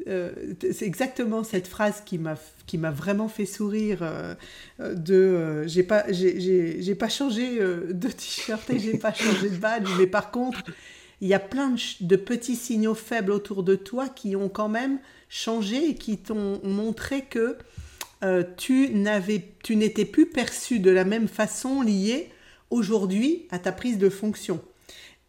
euh, 0.07 0.31
c'est 0.71 0.85
exactement 0.85 1.43
cette 1.43 1.67
phrase 1.67 2.01
qui 2.05 2.17
m'a 2.17 2.35
qui 2.65 2.77
m'a 2.77 2.91
vraiment 2.91 3.29
fait 3.29 3.45
sourire 3.45 3.99
euh, 4.01 4.33
de 4.79 5.13
euh, 5.13 5.67
j'ai 5.67 5.83
pas 5.83 6.03
j'ai 6.11 6.95
pas 6.95 7.09
changé 7.09 7.59
de 7.59 8.07
t-shirt 8.09 8.69
et 8.71 8.79
j'ai 8.79 8.97
pas 8.97 9.13
changé 9.13 9.49
de 9.49 9.55
badge 9.55 9.87
mais 9.97 10.07
par 10.07 10.31
contre 10.31 10.63
il 11.21 11.27
y 11.27 11.33
a 11.33 11.39
plein 11.39 11.75
de, 12.01 12.15
petits 12.17 12.55
signaux 12.55 12.95
faibles 12.95 13.31
autour 13.31 13.63
de 13.63 13.75
toi 13.75 14.09
qui 14.09 14.35
ont 14.35 14.49
quand 14.49 14.67
même 14.67 14.99
changé 15.29 15.89
et 15.89 15.95
qui 15.95 16.17
t'ont 16.17 16.59
montré 16.63 17.21
que 17.21 17.57
tu 18.57 18.89
n'avais 18.89 19.51
tu 19.63 19.75
n'étais 19.75 20.05
plus 20.05 20.25
perçu 20.25 20.79
de 20.79 20.89
la 20.89 21.05
même 21.05 21.27
façon 21.29 21.81
lié 21.81 22.29
aujourd'hui 22.73 23.47
à 23.51 23.59
ta 23.59 23.71
prise 23.71 23.97
de 23.97 24.09
fonction. 24.09 24.59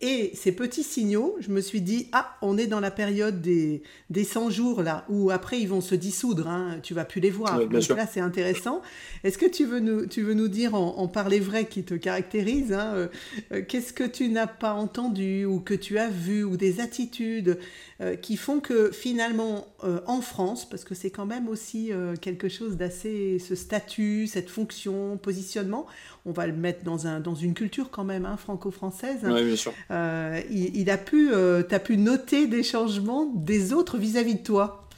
Et 0.01 0.33
ces 0.35 0.53
petits 0.53 0.83
signaux, 0.83 1.37
je 1.41 1.51
me 1.51 1.61
suis 1.61 1.81
dit, 1.81 2.09
ah, 2.13 2.37
on 2.43 2.59
est 2.59 2.67
dans 2.67 2.81
la 2.81 2.91
période 2.91 3.41
des, 3.41 3.83
des 4.11 4.25
100 4.25 4.51
jours, 4.51 4.83
là, 4.83 5.07
où 5.09 5.31
après 5.31 5.61
ils 5.61 5.69
vont 5.69 5.81
se 5.81 5.95
dissoudre, 5.95 6.49
hein, 6.49 6.79
tu 6.83 6.93
vas 6.95 7.05
plus 7.05 7.21
les 7.21 7.31
voir. 7.31 7.59
Donc 7.59 7.89
là, 7.89 8.07
c'est 8.07 8.21
intéressant. 8.21 8.83
Est-ce 9.23 9.39
que 9.39 9.47
tu 9.47 9.65
veux 9.65 9.81
nous, 9.81 10.05
tu 10.07 10.23
veux 10.23 10.35
nous 10.35 10.49
dire, 10.49 10.75
en, 10.75 11.09
parler 11.09 11.39
vrai 11.39 11.67
qui 11.67 11.85
te 11.85 11.95
caractérise, 11.95 12.73
hein, 12.73 12.93
euh, 12.95 13.09
euh, 13.53 13.63
qu'est-ce 13.67 13.93
que 13.93 14.05
tu 14.05 14.29
n'as 14.29 14.49
pas 14.49 14.75
entendu 14.75 15.47
ou 15.47 15.61
que 15.61 15.75
tu 15.75 15.97
as 15.97 16.11
vu, 16.11 16.45
ou 16.45 16.57
des 16.57 16.81
attitudes 16.81 17.59
euh, 18.01 18.17
qui 18.17 18.37
font 18.37 18.61
que 18.61 18.91
finalement, 18.91 19.67
en 20.07 20.21
France, 20.21 20.69
parce 20.69 20.85
que 20.85 20.95
c'est 20.95 21.11
quand 21.11 21.27
même 21.27 21.49
aussi 21.49 21.91
quelque 22.21 22.49
chose 22.49 22.77
d'assez, 22.77 23.39
ce 23.39 23.55
statut, 23.55 24.27
cette 24.27 24.49
fonction, 24.49 25.17
positionnement, 25.19 25.87
on 26.27 26.33
va 26.33 26.47
le 26.47 26.53
mettre 26.53 26.85
dans, 26.85 27.07
un, 27.07 27.21
dans 27.21 27.35
une 27.35 27.55
culture 27.55 27.91
quand 27.91 28.05
même 28.05 28.25
hein, 28.25 28.37
franco-française. 28.37 29.21
Oui, 29.25 29.45
bien 29.45 29.57
sûr. 29.57 29.73
Euh, 29.91 30.41
il, 30.51 30.89
a 30.91 30.97
pu, 30.97 31.33
euh, 31.33 31.63
tu 31.63 31.75
as 31.75 31.81
pu 31.81 31.97
noter 31.97 32.47
des 32.47 32.63
changements 32.63 33.27
des 33.27 33.73
autres 33.73 33.99
vis-à-vis 33.99 34.37
de 34.37 34.43
toi? 34.43 34.89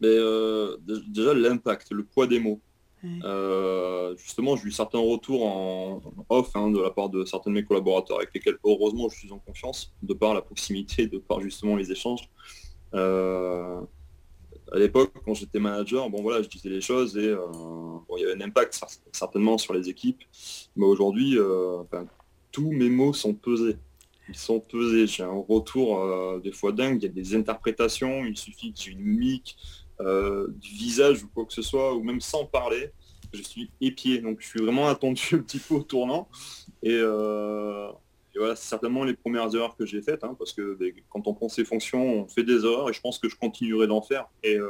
Mais, 0.00 0.08
euh, 0.08 0.76
Déjà, 1.08 1.32
l'impact, 1.32 1.90
le 1.92 2.02
poids 2.04 2.26
des 2.26 2.38
mots. 2.38 2.60
Justement, 4.16 4.56
j'ai 4.56 4.68
eu 4.68 4.70
certains 4.70 4.98
retours 4.98 5.46
en 5.46 6.00
off 6.28 6.50
hein, 6.54 6.70
de 6.70 6.80
la 6.80 6.90
part 6.90 7.08
de 7.08 7.24
certains 7.24 7.50
de 7.50 7.56
mes 7.56 7.64
collaborateurs 7.64 8.18
avec 8.18 8.30
lesquels, 8.34 8.58
heureusement, 8.64 9.08
je 9.08 9.18
suis 9.18 9.32
en 9.32 9.38
confiance, 9.38 9.92
de 10.02 10.14
par 10.14 10.34
la 10.34 10.42
proximité, 10.42 11.06
de 11.06 11.18
par 11.18 11.40
justement 11.40 11.76
les 11.76 11.92
échanges 11.92 12.28
à 14.72 14.78
l'époque, 14.78 15.12
quand 15.24 15.34
j'étais 15.34 15.58
manager, 15.58 16.08
bon 16.10 16.22
voilà, 16.22 16.42
je 16.42 16.48
disais 16.48 16.68
les 16.68 16.80
choses 16.80 17.16
et 17.16 17.28
euh, 17.28 17.38
il 18.16 18.22
y 18.22 18.24
avait 18.24 18.42
un 18.42 18.46
impact 18.46 18.80
certainement 19.12 19.58
sur 19.58 19.74
les 19.74 19.88
équipes. 19.88 20.22
Mais 20.76 20.84
aujourd'hui, 20.84 21.38
euh, 21.38 21.82
tous 22.50 22.72
mes 22.72 22.88
mots 22.88 23.12
sont 23.12 23.34
pesés. 23.34 23.76
Ils 24.28 24.36
sont 24.36 24.60
pesés. 24.60 25.06
J'ai 25.06 25.22
un 25.22 25.44
retour 25.48 26.00
euh, 26.00 26.40
des 26.42 26.52
fois 26.52 26.72
dingue. 26.72 27.02
Il 27.02 27.06
y 27.06 27.08
a 27.08 27.12
des 27.12 27.34
interprétations. 27.36 28.24
Il 28.24 28.36
suffit 28.36 28.72
que 28.72 28.80
j'ai 28.80 28.92
une 28.92 29.04
mimique 30.00 30.60
du 30.60 30.68
visage 30.70 31.24
ou 31.24 31.28
quoi 31.28 31.44
que 31.44 31.52
ce 31.52 31.62
soit, 31.62 31.94
ou 31.94 32.02
même 32.02 32.20
sans 32.20 32.44
parler. 32.44 32.90
Je 33.32 33.42
suis 33.42 33.70
épié. 33.80 34.18
Donc 34.18 34.40
je 34.40 34.46
suis 34.46 34.60
vraiment 34.60 34.88
attendu 34.88 35.22
un 35.32 35.38
petit 35.38 35.58
peu 35.58 35.74
au 35.74 35.82
tournant. 35.82 36.28
Et 36.82 37.00
et 38.34 38.38
voilà, 38.38 38.56
c'est 38.56 38.68
certainement 38.68 39.04
les 39.04 39.14
premières 39.14 39.54
erreurs 39.54 39.76
que 39.76 39.86
j'ai 39.86 40.02
faites, 40.02 40.24
hein, 40.24 40.34
parce 40.36 40.52
que 40.52 40.74
ben, 40.74 40.92
quand 41.08 41.26
on 41.28 41.34
prend 41.34 41.48
ses 41.48 41.64
fonctions, 41.64 42.22
on 42.22 42.28
fait 42.28 42.42
des 42.42 42.64
erreurs 42.64 42.90
et 42.90 42.92
je 42.92 43.00
pense 43.00 43.18
que 43.18 43.28
je 43.28 43.36
continuerai 43.36 43.86
d'en 43.86 44.02
faire. 44.02 44.26
Et, 44.42 44.56
euh, 44.56 44.68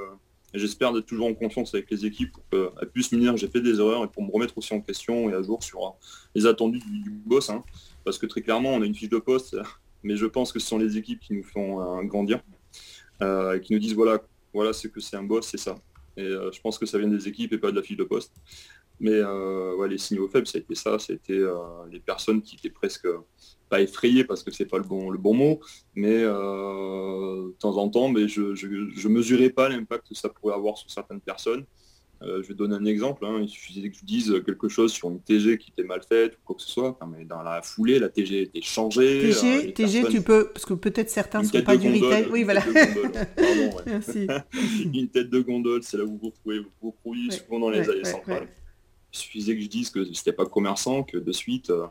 j'espère 0.53 0.93
d'être 0.93 1.07
toujours 1.07 1.27
en 1.27 1.35
confiance 1.35 1.75
avec 1.75 1.91
les 1.91 2.05
équipes 2.05 2.33
pour 2.33 2.45
qu'elles 2.51 2.91
puissent 2.91 3.11
me 3.11 3.19
dire 3.19 3.37
j'ai 3.37 3.49
fait 3.49 3.61
des 3.61 3.81
erreurs 3.81 4.05
et 4.05 4.09
pour 4.09 4.23
me 4.23 4.31
remettre 4.31 4.57
aussi 4.59 4.73
en 4.73 4.81
question 4.81 5.29
et 5.31 5.35
à 5.35 5.43
jour 5.43 5.63
sur 5.63 5.85
euh, 5.85 5.91
les 6.35 6.47
attendus 6.47 6.79
du, 6.79 7.11
boss. 7.11 7.49
Hein. 7.51 7.65
parce 8.05 8.19
que 8.19 8.27
très 8.27 8.43
clairement, 8.43 8.75
on 8.75 8.83
a 8.83 8.87
une 8.87 8.95
fiche 8.95 9.09
de 9.09 9.19
poste, 9.19 9.57
mais 10.03 10.17
je 10.17 10.27
pense 10.27 10.53
que 10.53 10.59
ce 10.59 10.67
sont 10.67 10.79
les 10.79 10.99
équipes 10.99 11.21
qui 11.21 11.33
nous 11.33 11.43
font 11.43 11.81
euh, 11.81 12.03
grandir 12.03 12.41
et 13.23 13.61
qui 13.63 13.73
nous 13.73 13.79
disent 13.79 13.95
voilà, 13.95 14.21
voilà 14.55 14.73
ce 14.73 14.89
que 14.89 15.01
c'est 15.01 15.17
un 15.17 15.23
boss, 15.23 15.49
c'est 15.49 15.59
ça. 15.59 15.77
Et 16.17 16.29
je 16.29 16.61
pense 16.61 16.79
que 16.79 16.87
ça 16.87 16.97
vient 16.97 17.09
des 17.09 17.27
équipes 17.27 17.53
et 17.53 17.59
pas 17.59 17.73
de 17.73 17.77
la 17.77 17.83
fiche 17.83 17.97
de 17.97 18.05
poste. 18.05 18.33
Mais 19.01 19.21
les 19.89 19.99
signaux 19.99 20.29
faibles, 20.29 20.47
ça 20.47 20.59
a 20.59 20.61
été 20.61 20.77
ça, 20.77 20.99
c'était 21.01 21.43
les 21.91 21.99
personnes 21.99 22.41
qui 22.41 22.55
étaient 22.55 22.71
presque 22.71 23.09
pas 23.69 23.81
effrayé 23.81 24.25
parce 24.25 24.43
que 24.43 24.51
c'est 24.51 24.67
pas 24.67 24.79
le 24.79 24.85
bon, 24.85 25.35
mot, 25.35 25.61
mais 25.95 26.23
euh, 26.23 27.49
de 27.49 27.57
temps 27.59 27.77
en 27.77 27.89
temps, 27.89 28.09
mais 28.09 28.29
je 28.29 28.43
ne 28.43 29.09
mesurais 29.09 29.51
pas 29.51 29.69
l'impact 29.69 30.09
que 30.09 30.15
ça 30.15 30.29
pourrait 30.29 30.55
avoir 30.55 30.79
sur 30.79 30.91
certaines 30.91 31.21
personnes. 31.21 31.65
Euh, 32.23 32.43
je 32.43 32.49
vais 32.49 32.55
donner 32.55 32.77
un 32.77 32.85
exemple, 32.85 33.27
hein. 33.27 33.41
il 33.43 33.49
suffisait 33.49 33.91
que 33.91 33.97
je 33.97 34.05
dise 34.05 34.33
quelque 34.47 34.69
chose 34.69 34.93
sur 34.93 35.11
une 35.11 35.21
TG 35.21 35.59
qui 35.59 35.71
était 35.71 35.87
mal 35.87 36.01
faite 36.03 36.35
ou 36.35 36.39
quoi 36.45 36.57
que 36.57 36.63
ce 36.63 36.71
soit, 36.71 36.99
mais 37.07 37.25
dans 37.25 37.43
la 37.43 37.61
foulée, 37.61 37.99
la 37.99 38.09
TG 38.09 38.43
était 38.43 38.63
changée. 38.63 39.21
TG, 39.21 39.69
euh, 39.69 39.73
TG 39.73 40.05
tu 40.09 40.23
peux, 40.23 40.51
parce 40.53 40.65
que 40.65 40.75
peut-être 40.75 41.11
certains 41.11 41.43
ne 41.43 41.47
sont 41.47 41.63
pas 41.63 41.77
du 41.77 41.89
retail. 41.89 42.29
Oui, 42.31 42.45
voilà. 42.45 42.63
une 44.95 45.09
tête 45.09 45.29
de 45.29 45.41
gondole, 45.41 45.83
c'est 45.83 45.99
là 45.99 46.05
où 46.05 46.17
vous 46.17 46.29
retrouvez 46.29 46.61
vos 46.81 46.93
produits, 46.93 47.33
souvent 47.33 47.61
dans 47.61 47.71
les 47.71 47.89
allées 47.91 48.05
centrales. 48.05 48.49
Il 49.13 49.19
suffisait 49.19 49.55
que 49.55 49.61
je 49.61 49.69
dise 49.69 49.91
que 49.91 50.05
c'était 50.13 50.33
pas 50.33 50.47
commerçant, 50.47 51.03
que 51.03 51.19
de 51.19 51.33
suite, 51.33 51.71
euh, 51.71 51.87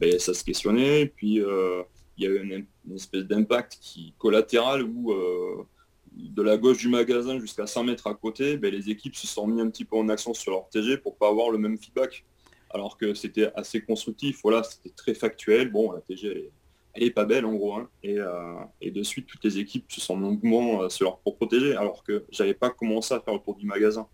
ben, 0.00 0.18
ça 0.18 0.34
se 0.34 0.44
questionnait. 0.44 1.06
Puis 1.06 1.36
il 1.36 2.24
y 2.24 2.26
avait 2.26 2.40
une, 2.40 2.66
espèce 2.94 3.24
d'impact 3.24 3.78
qui 3.80 4.12
collatéral 4.18 4.82
où 4.82 5.14
de 6.18 6.42
la 6.42 6.56
gauche 6.56 6.78
du 6.78 6.88
magasin 6.88 7.38
jusqu'à 7.38 7.66
100 7.66 7.84
mètres 7.84 8.06
à 8.06 8.14
côté, 8.14 8.56
ben, 8.56 8.72
les 8.72 8.90
équipes 8.90 9.16
se 9.16 9.26
sont 9.26 9.46
mis 9.46 9.60
un 9.60 9.70
petit 9.70 9.84
peu 9.84 9.96
en 9.96 10.08
action 10.08 10.34
sur 10.34 10.50
leur 10.50 10.68
TG 10.68 10.98
pour 10.98 11.16
pas 11.16 11.28
avoir 11.28 11.50
le 11.50 11.58
même 11.58 11.78
feedback. 11.78 12.24
Alors 12.70 12.98
que 12.98 13.14
c'était 13.14 13.50
assez 13.54 13.80
constructif, 13.80 14.40
voilà, 14.42 14.62
c'était 14.62 14.94
très 14.94 15.14
factuel. 15.14 15.70
Bon, 15.70 15.92
la 15.92 16.00
TG, 16.00 16.50
elle 16.94 17.02
est, 17.02 17.10
pas 17.10 17.24
belle 17.24 17.46
en 17.46 17.54
gros. 17.54 17.74
Hein. 17.76 17.88
Et, 18.02 18.18
et, 18.82 18.90
de 18.90 19.02
suite, 19.02 19.26
toutes 19.26 19.42
les 19.44 19.58
équipes 19.58 19.90
se 19.90 20.02
sont 20.02 20.14
en 20.14 20.32
mouvement 20.32 20.88
sur 20.90 21.18
leur 21.30 21.48
TG, 21.48 21.76
alors 21.76 22.02
que 22.02 22.24
j'avais 22.30 22.52
pas 22.52 22.68
commencé 22.68 23.14
à 23.14 23.20
faire 23.20 23.32
le 23.32 23.40
tour 23.40 23.54
du 23.54 23.64
magasin. 23.64 24.06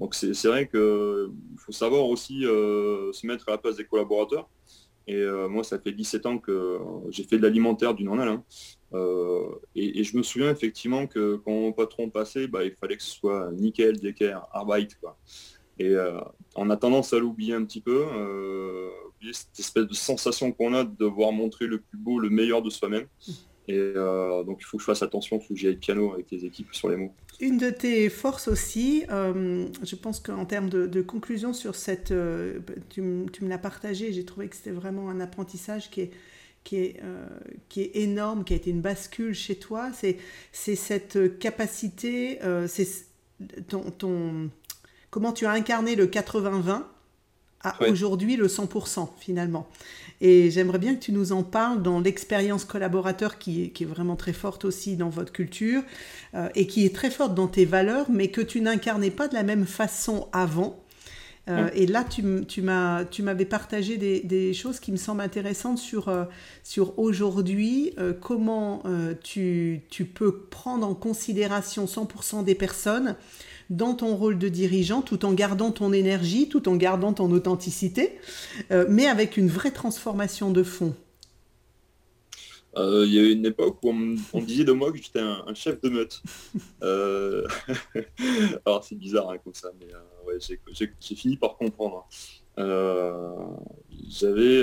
Donc 0.00 0.14
c'est 0.14 0.32
vrai 0.44 0.68
qu'il 0.68 1.30
faut 1.58 1.72
savoir 1.72 2.06
aussi 2.06 2.44
euh, 2.44 3.12
se 3.12 3.26
mettre 3.26 3.48
à 3.48 3.52
la 3.52 3.58
place 3.58 3.76
des 3.76 3.84
collaborateurs. 3.84 4.48
Et 5.06 5.22
moi, 5.50 5.64
ça 5.64 5.78
fait 5.78 5.92
17 5.92 6.26
ans 6.26 6.38
que 6.38 6.78
j'ai 7.10 7.24
fait 7.24 7.36
de 7.36 7.42
l'alimentaire 7.42 7.94
du 7.94 8.04
normal. 8.04 8.40
et, 9.74 10.04
je 10.04 10.16
me 10.16 10.22
souviens 10.22 10.50
effectivement 10.50 11.06
que 11.06 11.36
quand 11.44 11.50
mon 11.50 11.72
patron 11.72 12.08
passait, 12.08 12.46
bah, 12.46 12.64
il 12.64 12.74
fallait 12.80 12.96
que 12.96 13.02
ce 13.02 13.14
soit 13.14 13.50
nickel, 13.52 14.00
d'équerre, 14.00 14.46
arbeit. 14.52 14.88
Et 15.78 15.94
on 16.56 16.70
a 16.70 16.76
tendance 16.76 17.12
à 17.12 17.18
l'oublier 17.18 17.54
un 17.54 17.64
petit 17.64 17.82
peu, 17.82 18.06
cette 19.32 19.58
espèce 19.58 19.86
de 19.86 19.94
sensation 19.94 20.52
qu'on 20.52 20.74
a 20.74 20.84
de 20.84 20.96
devoir 20.96 21.32
montrer 21.32 21.66
le 21.66 21.80
plus 21.80 21.98
beau, 21.98 22.18
le 22.18 22.30
meilleur 22.30 22.62
de 22.62 22.70
soi-même. 22.70 23.06
Et 23.66 23.76
euh, 23.78 24.44
donc 24.44 24.58
il 24.60 24.64
faut 24.64 24.76
que 24.76 24.82
je 24.82 24.86
fasse 24.86 25.02
attention, 25.02 25.38
il 25.38 25.46
faut 25.46 25.54
que 25.54 25.60
j'y 25.60 25.68
aille 25.68 25.76
piano 25.76 26.12
avec 26.12 26.30
les 26.30 26.44
équipes 26.44 26.68
sur 26.72 26.88
les 26.88 26.96
mots. 26.96 27.12
Une 27.40 27.58
de 27.58 27.70
tes 27.70 28.08
forces 28.10 28.46
aussi, 28.48 29.04
euh, 29.10 29.66
je 29.82 29.96
pense 29.96 30.20
qu'en 30.20 30.44
termes 30.44 30.68
de, 30.68 31.02
conclusion 31.02 31.52
sur 31.52 31.74
cette... 31.74 32.10
Euh, 32.10 32.60
tu, 32.90 33.00
me 33.02 33.48
l'as 33.48 33.58
partagé, 33.58 34.12
j'ai 34.12 34.24
trouvé 34.24 34.48
que 34.48 34.56
c'était 34.56 34.70
vraiment 34.70 35.08
un 35.08 35.20
apprentissage 35.20 35.90
qui 35.90 36.02
est, 36.02 36.10
qui 36.62 36.76
est, 36.76 37.00
qui 37.68 37.82
est 37.82 37.96
énorme, 37.96 38.44
qui 38.44 38.52
a 38.52 38.56
été 38.56 38.70
une 38.70 38.80
bascule 38.80 39.34
chez 39.34 39.56
toi. 39.56 39.90
C'est 39.92 40.18
cette 40.52 41.38
capacité, 41.38 42.38
c'est 42.68 42.88
ton, 43.68 43.90
ton, 43.90 44.50
comment 45.10 45.32
tu 45.32 45.46
as 45.46 45.50
incarné 45.50 45.96
le 45.96 46.06
80-20 46.06 46.84
à 47.64 47.82
aujourd'hui 47.88 48.36
le 48.36 48.46
100% 48.46 49.08
finalement. 49.18 49.66
Et 50.26 50.50
j'aimerais 50.50 50.78
bien 50.78 50.94
que 50.94 51.00
tu 51.00 51.12
nous 51.12 51.32
en 51.32 51.42
parles 51.42 51.82
dans 51.82 52.00
l'expérience 52.00 52.64
collaborateur 52.64 53.36
qui 53.36 53.64
est, 53.64 53.68
qui 53.68 53.82
est, 53.82 53.86
vraiment 53.86 54.16
très 54.16 54.32
forte 54.32 54.64
aussi 54.64 54.96
dans 54.96 55.10
votre 55.10 55.32
culture 55.32 55.82
euh, 56.32 56.48
et 56.54 56.66
qui 56.66 56.86
est 56.86 56.94
très 56.94 57.10
forte 57.10 57.34
dans 57.34 57.46
tes 57.46 57.66
valeurs, 57.66 58.06
mais 58.08 58.28
que 58.28 58.40
tu 58.40 58.62
n'incarnais 58.62 59.10
pas 59.10 59.28
de 59.28 59.34
la 59.34 59.42
même 59.42 59.66
façon 59.66 60.28
avant. 60.32 60.82
Euh, 61.50 61.68
et 61.74 61.86
là, 61.86 62.04
tu, 62.04 62.24
tu 62.46 62.62
m'avais 62.62 63.44
partagé 63.44 63.98
des, 63.98 64.20
des, 64.20 64.54
choses 64.54 64.80
qui 64.80 64.92
me 64.92 64.96
semblent 64.96 65.20
intéressantes 65.20 65.76
sur, 65.76 66.08
euh, 66.08 66.24
sur 66.62 66.98
aujourd'hui, 66.98 67.94
comment 68.22 68.82
tu, 69.22 69.82
tu, 69.90 70.06
peux 70.06 70.38
prendre 70.48 70.86
en 70.86 70.94
considération 70.94 71.84
100% 71.84 72.44
des 72.44 72.54
personnes 72.54 73.14
dans 73.70 73.94
ton 73.94 74.14
rôle 74.14 74.38
de 74.38 74.48
dirigeant 74.48 75.02
tout 75.02 75.24
en 75.24 75.32
gardant 75.32 75.70
ton 75.70 75.92
énergie, 75.92 76.48
tout 76.48 76.68
en 76.68 76.76
gardant 76.76 77.12
ton 77.12 77.30
authenticité, 77.32 78.18
euh, 78.70 78.86
mais 78.88 79.06
avec 79.06 79.36
une 79.36 79.48
vraie 79.48 79.72
transformation 79.72 80.50
de 80.50 80.62
fond 80.62 80.94
euh, 82.76 83.04
il 83.06 83.14
y 83.14 83.20
a 83.20 83.22
eu 83.22 83.30
une 83.30 83.46
époque 83.46 83.78
où 83.84 83.90
on, 84.32 84.40
disait 84.40 84.64
de 84.64 84.72
moi 84.72 84.90
que 84.90 84.98
j'étais 84.98 85.20
un, 85.20 85.54
chef 85.54 85.80
de 85.80 85.88
meute. 85.88 86.22
Euh, 86.82 87.46
alors 88.66 88.82
c'est 88.84 88.96
bizarre 88.96 89.30
hein, 89.30 89.38
comme 89.42 89.54
ça, 89.54 89.70
mais 89.78 89.86
ouais, 90.26 90.38
j'ai 90.40 91.16
fini 91.16 91.36
par 91.36 91.56
comprendre. 91.56 92.06
J'avais 92.56 94.62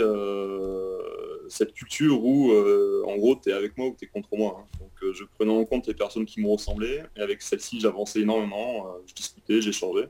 cette 1.52 1.74
culture 1.74 2.24
où, 2.24 2.52
euh, 2.52 3.04
en 3.06 3.18
gros, 3.18 3.36
tu 3.36 3.50
es 3.50 3.54
avec 3.54 3.78
moi 3.78 3.88
ou 3.88 3.96
tu 3.98 4.06
es 4.06 4.08
contre 4.08 4.30
moi. 4.36 4.58
Hein. 4.60 4.78
Donc, 4.80 4.92
euh, 5.04 5.14
je 5.14 5.24
prenais 5.38 5.52
en 5.52 5.66
compte 5.66 5.86
les 5.88 5.94
personnes 5.94 6.26
qui 6.26 6.42
me 6.42 6.48
ressemblaient. 6.48 7.04
Et 7.18 7.22
avec 7.22 7.42
celles-ci, 7.42 7.80
j'avançais 7.80 8.22
énormément. 8.22 8.88
Euh, 8.88 9.00
je 9.06 9.14
discutais, 9.14 9.62
j'échangeais. 9.62 10.10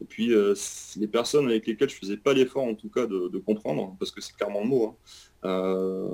Et 0.00 0.04
puis, 0.04 0.32
les 0.96 1.06
personnes 1.06 1.46
avec 1.46 1.66
lesquelles 1.66 1.88
je 1.88 1.94
faisais 1.94 2.16
pas 2.16 2.34
l'effort, 2.34 2.64
en 2.64 2.74
tout 2.74 2.90
cas, 2.90 3.06
de, 3.06 3.38
comprendre, 3.38 3.96
parce 3.98 4.10
que 4.10 4.20
c'est 4.20 4.34
clairement 4.34 4.60
le 4.60 4.66
mot, 4.66 4.98
hein, 5.44 6.10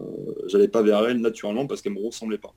j'allais 0.47 0.69
pas 0.69 0.83
vers 0.83 1.05
elles 1.07 1.17
naturellement 1.17 1.67
parce 1.67 1.81
qu'elles 1.81 1.95
me 1.95 2.05
ressemblaient 2.05 2.39
pas. 2.39 2.55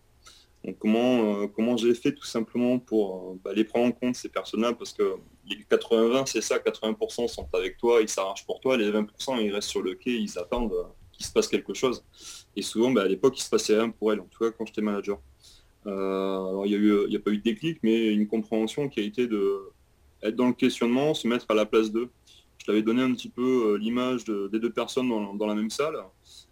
Donc 0.66 0.78
comment, 0.80 1.48
comment 1.48 1.78
j'ai 1.78 1.96
fait 1.96 2.12
tout 2.12 2.26
simplement 2.26 2.78
pour 2.78 3.38
bah, 3.44 3.54
les 3.54 3.64
prendre 3.64 3.88
en 3.88 3.92
compte 3.94 4.16
ces 4.16 4.30
personnes-là 4.30 4.74
parce 4.74 4.92
que 4.92 5.16
les 5.48 5.58
80-20 5.58 6.26
c'est 6.26 6.42
ça, 6.42 6.58
80% 6.58 7.28
sont 7.28 7.48
avec 7.54 7.78
toi, 7.78 8.02
ils 8.02 8.10
s'arrachent 8.10 8.46
pour 8.46 8.60
toi, 8.60 8.78
les 8.78 8.92
20% 8.92 9.42
ils 9.42 9.54
restent 9.54 9.70
sur 9.70 9.82
le 9.82 9.96
quai, 9.96 10.12
ils 10.12 10.38
attendent 10.40 10.74
qu'il 11.12 11.26
se 11.26 11.32
passe 11.32 11.48
quelque 11.48 11.74
chose. 11.74 12.04
Et 12.56 12.62
souvent, 12.62 12.92
bah, 12.92 13.04
à 13.04 13.08
l'époque, 13.08 13.38
il 13.38 13.44
se 13.44 13.50
passait 13.50 13.76
rien 13.76 13.90
pour 13.90 14.12
elle, 14.12 14.20
en 14.20 14.26
tout 14.26 14.44
cas 14.44 14.52
quand 14.52 14.66
j'étais 14.66 14.82
manager. 14.82 15.20
Euh, 15.86 16.64
il 16.66 16.82
n'y 16.82 16.92
a, 16.92 17.08
y 17.10 17.16
a 17.16 17.20
pas 17.20 17.32
eu 17.32 17.38
de 17.38 17.44
déclic, 17.44 17.80
mais 17.84 18.08
une 18.08 18.28
compréhension 18.28 18.90
qui 18.90 19.00
a 19.00 19.04
été 19.04 19.28
de 19.28 19.72
dans 20.32 20.48
le 20.48 20.54
questionnement, 20.54 21.14
se 21.14 21.28
mettre 21.28 21.46
à 21.50 21.54
la 21.54 21.66
place 21.66 21.92
d'eux. 21.92 22.10
Je 22.58 22.66
t'avais 22.66 22.82
donné 22.82 23.02
un 23.02 23.14
petit 23.14 23.28
peu 23.28 23.74
euh, 23.74 23.78
l'image 23.78 24.24
des 24.24 24.60
deux 24.60 24.72
personnes 24.72 25.10
dans, 25.10 25.48
la 25.48 25.54
même 25.54 25.70
salle, 25.70 25.98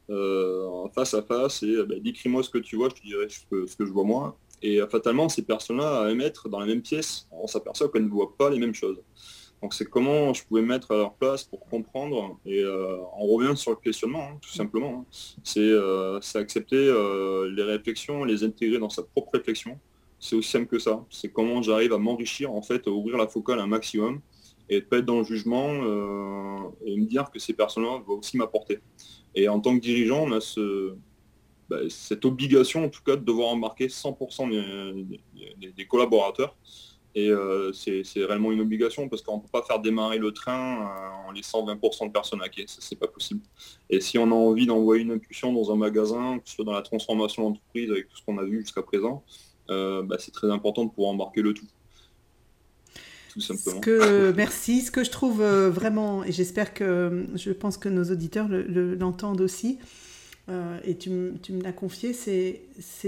euh, 0.10 0.90
face 0.94 1.14
à 1.14 1.22
face, 1.22 1.64
et 1.64 1.82
bah, 1.86 1.96
décris-moi 2.00 2.44
ce 2.44 2.50
que 2.50 2.58
tu 2.58 2.76
vois, 2.76 2.90
je 2.90 2.96
te 2.96 3.08
dirai 3.08 3.28
ce 3.30 3.76
que 3.78 3.86
je 3.86 3.92
vois 3.92 4.04
moi. 4.04 4.38
Et 4.62 4.80
fatalement, 4.90 5.28
ces 5.28 5.42
personnes-là, 5.42 6.02
à 6.02 6.14
mettre 6.14 6.48
dans 6.48 6.60
la 6.60 6.66
même 6.66 6.82
pièce, 6.82 7.28
on 7.32 7.48
s'aperçoit 7.48 7.90
qu'elles 7.90 8.06
ne 8.06 8.10
voient 8.10 8.36
pas 8.38 8.50
les 8.50 8.60
mêmes 8.60 8.76
choses. 8.76 9.02
Donc 9.62 9.76
c'est 9.76 9.86
comment 9.86 10.34
je 10.34 10.44
pouvais 10.44 10.64
mettre 10.64 10.92
à 10.92 10.98
leur 10.98 11.14
place 11.14 11.44
pour 11.44 11.60
comprendre. 11.60 12.40
Et 12.46 12.62
euh, 12.62 12.98
on 13.18 13.28
revient 13.28 13.56
sur 13.56 13.72
le 13.72 13.78
questionnement, 13.78 14.24
hein, 14.24 14.38
tout 14.42 14.50
simplement. 14.50 15.06
Hein. 15.06 15.42
Euh, 15.58 16.20
c'est 16.22 16.40
accepter 16.40 16.76
euh, 16.76 17.52
les 17.56 17.64
réflexions, 17.64 18.24
les 18.24 18.44
intégrer 18.44 18.80
dans 18.80 18.90
sa 18.90 19.04
propre 19.04 19.32
réflexion. 19.34 19.80
C'est 20.20 20.36
aussi 20.36 20.50
simple 20.50 20.66
que 20.66 20.80
ça. 20.80 21.06
C'est 21.10 21.32
comment 21.32 21.62
j'arrive 21.62 21.94
à 21.94 22.00
m'enrichir, 22.00 22.52
en 22.52 22.62
fait, 22.62 22.88
à 22.88 22.92
ouvrir 22.92 23.18
la 23.18 23.28
focale 23.28 23.60
un 23.60 23.68
maximum 23.68 24.22
et 24.70 24.76
ne 24.76 24.80
pas 24.82 24.98
être 24.98 25.06
dans 25.06 25.20
le 25.20 25.26
jugement 25.26 25.70
et 26.86 26.98
me 26.98 27.06
dire 27.06 27.30
que 27.32 27.40
ces 27.40 27.54
personnes-là 27.54 28.02
vont 28.08 28.20
aussi 28.20 28.38
m'apporter. 28.38 28.80
Et 29.36 29.50
en 29.50 29.60
tant 29.60 29.76
que 29.76 29.82
dirigeant, 29.82 30.24
on 30.28 30.32
a 30.32 30.40
ce, 30.40 30.96
bah, 31.72 31.78
cette 31.88 32.26
obligation, 32.26 32.84
en 32.84 32.90
tout 32.90 33.02
cas, 33.02 33.16
de 33.16 33.24
devoir 33.24 33.48
embarquer 33.48 33.88
100% 33.88 35.08
des 35.78 35.86
collaborateurs. 35.86 36.54
Et 37.16 37.30
euh, 37.30 37.72
c'est 37.72 38.04
réellement 38.18 38.52
une 38.52 38.60
obligation 38.60 39.08
parce 39.08 39.22
qu'on 39.22 39.38
ne 39.38 39.42
peut 39.42 39.48
pas 39.50 39.64
faire 39.64 39.80
démarrer 39.80 40.18
le 40.18 40.34
train 40.34 40.82
euh, 40.82 41.30
en 41.30 41.32
laissant 41.32 41.66
20% 41.66 42.08
de 42.08 42.12
personnes 42.12 42.42
à 42.42 42.50
quai, 42.50 42.66
ça 42.68 42.80
c'est 42.80 42.98
pas 42.98 43.08
possible. 43.08 43.42
Et 43.90 44.02
si 44.02 44.18
on 44.18 44.32
a 44.32 44.36
envie 44.36 44.66
d'envoyer 44.66 45.04
une 45.04 45.12
impulsion 45.12 45.54
dans 45.54 45.72
un 45.72 45.78
magasin, 45.78 46.40
que 46.40 46.50
ce 46.50 46.56
soit 46.56 46.66
dans 46.66 46.74
la 46.74 46.82
transformation 46.82 47.44
d'entreprise 47.44 47.90
avec 47.90 48.10
tout 48.10 48.18
ce 48.18 48.24
qu'on 48.26 48.38
a 48.38 48.44
vu 48.44 48.62
jusqu'à 48.62 48.82
présent, 48.82 49.24
euh, 49.70 50.04
bah, 50.04 50.18
c'est 50.20 50.32
très 50.32 50.52
important 50.52 50.86
de 50.86 50.90
pouvoir 50.90 51.12
embarquer 51.12 51.42
le 51.42 51.54
tout. 51.54 51.68
Tout 53.34 53.42
simplement. 53.42 53.80
que, 53.80 54.34
merci. 54.34 54.82
Ce 54.82 54.92
que 54.92 55.06
je 55.06 55.12
trouve 55.12 55.42
vraiment, 55.42 56.26
et 56.26 56.34
j'espère 56.34 56.74
que 56.74 57.28
je 57.36 57.52
pense 57.52 57.78
que 57.78 57.88
nos 57.88 58.04
auditeurs 58.12 58.48
l'entendent 58.50 59.40
aussi, 59.40 59.80
et 60.84 60.96
tu, 60.98 61.10
tu 61.42 61.54
me 61.54 61.64
l'as 61.64 61.72
confié, 61.72 62.14
c'est 62.14 62.62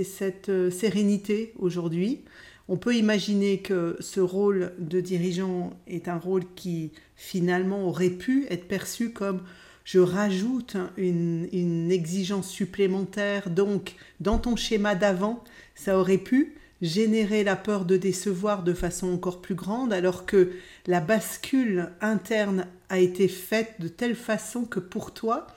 cette 0.04 0.52
sérénité 0.70 1.54
aujourd'hui. 1.60 2.22
On 2.70 2.78
peut 2.78 2.96
imaginer 2.96 3.58
que 3.58 3.98
ce 4.00 4.22
rôle 4.22 4.74
de 4.80 5.02
dirigeant 5.02 5.74
est 5.88 6.08
un 6.08 6.18
rôle 6.18 6.44
qui 6.56 6.92
finalement 7.16 7.86
aurait 7.88 8.10
pu 8.10 8.46
être 8.50 8.68
perçu 8.68 9.12
comme 9.12 9.42
je 9.84 10.00
rajoute 10.00 10.78
une, 10.98 11.92
exigence 11.92 12.50
supplémentaire, 12.50 13.50
donc 13.50 13.96
dans 14.20 14.38
ton 14.38 14.56
schéma 14.56 14.96
d'avant, 14.96 15.44
ça 15.76 16.00
aurait 16.00 16.18
pu 16.18 16.56
générer 16.82 17.44
la 17.44 17.56
peur 17.56 17.86
de 17.86 17.98
décevoir 17.98 18.64
de 18.64 18.74
façon 18.74 19.12
encore 19.12 19.42
plus 19.42 19.56
grande, 19.56 19.94
alors 19.94 20.26
que 20.26 20.52
la 20.88 21.02
bascule 21.02 21.90
interne 22.02 22.68
a 22.90 23.00
été 23.00 23.28
faite 23.28 23.76
de 23.80 23.88
telle 23.88 24.16
façon 24.16 24.66
que 24.66 24.80
pour 24.80 25.14
toi, 25.14 25.48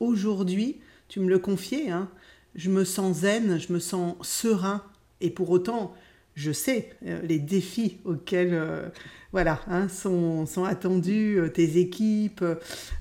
aujourd'hui, 0.00 0.80
tu 1.12 1.20
me 1.20 1.28
le 1.28 1.38
confiais, 1.38 1.90
hein, 1.90 2.08
je 2.54 2.70
me 2.70 2.84
sens 2.84 3.18
zen, 3.18 3.60
je 3.60 3.70
me 3.74 3.80
sens 3.80 4.16
serein, 4.22 4.82
et 5.20 5.28
pour 5.28 5.50
autant, 5.50 5.92
je 6.34 6.52
sais 6.52 6.88
euh, 7.04 7.20
les 7.20 7.38
défis 7.38 7.98
auxquels 8.06 8.54
euh, 8.54 8.88
voilà, 9.30 9.60
hein, 9.66 9.90
sont, 9.90 10.46
attendus 10.64 11.38
euh, 11.38 11.48
tes 11.50 11.76
équipes, 11.76 12.42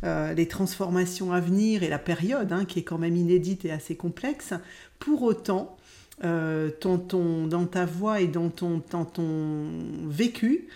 les 0.04 0.48
transformations 0.50 1.32
à 1.32 1.40
venir 1.40 1.84
et 1.84 1.88
la 1.88 2.00
période 2.00 2.52
hein, 2.52 2.66
qui 2.66 2.80
est 2.80 2.84
quand 2.84 2.98
même 2.98 3.16
inédite 3.16 3.64
et 3.64 3.72
assez 3.72 3.96
complexe. 3.96 4.54
Pour 5.00 5.24
autant, 5.24 5.78
dans 6.22 7.66
ta 7.72 7.86
voix 7.86 8.20
et 8.20 8.28
dans 8.28 8.50
ton, 8.50 8.84
dans 8.92 9.06
ton 9.06 9.70
vécu, 10.10 10.68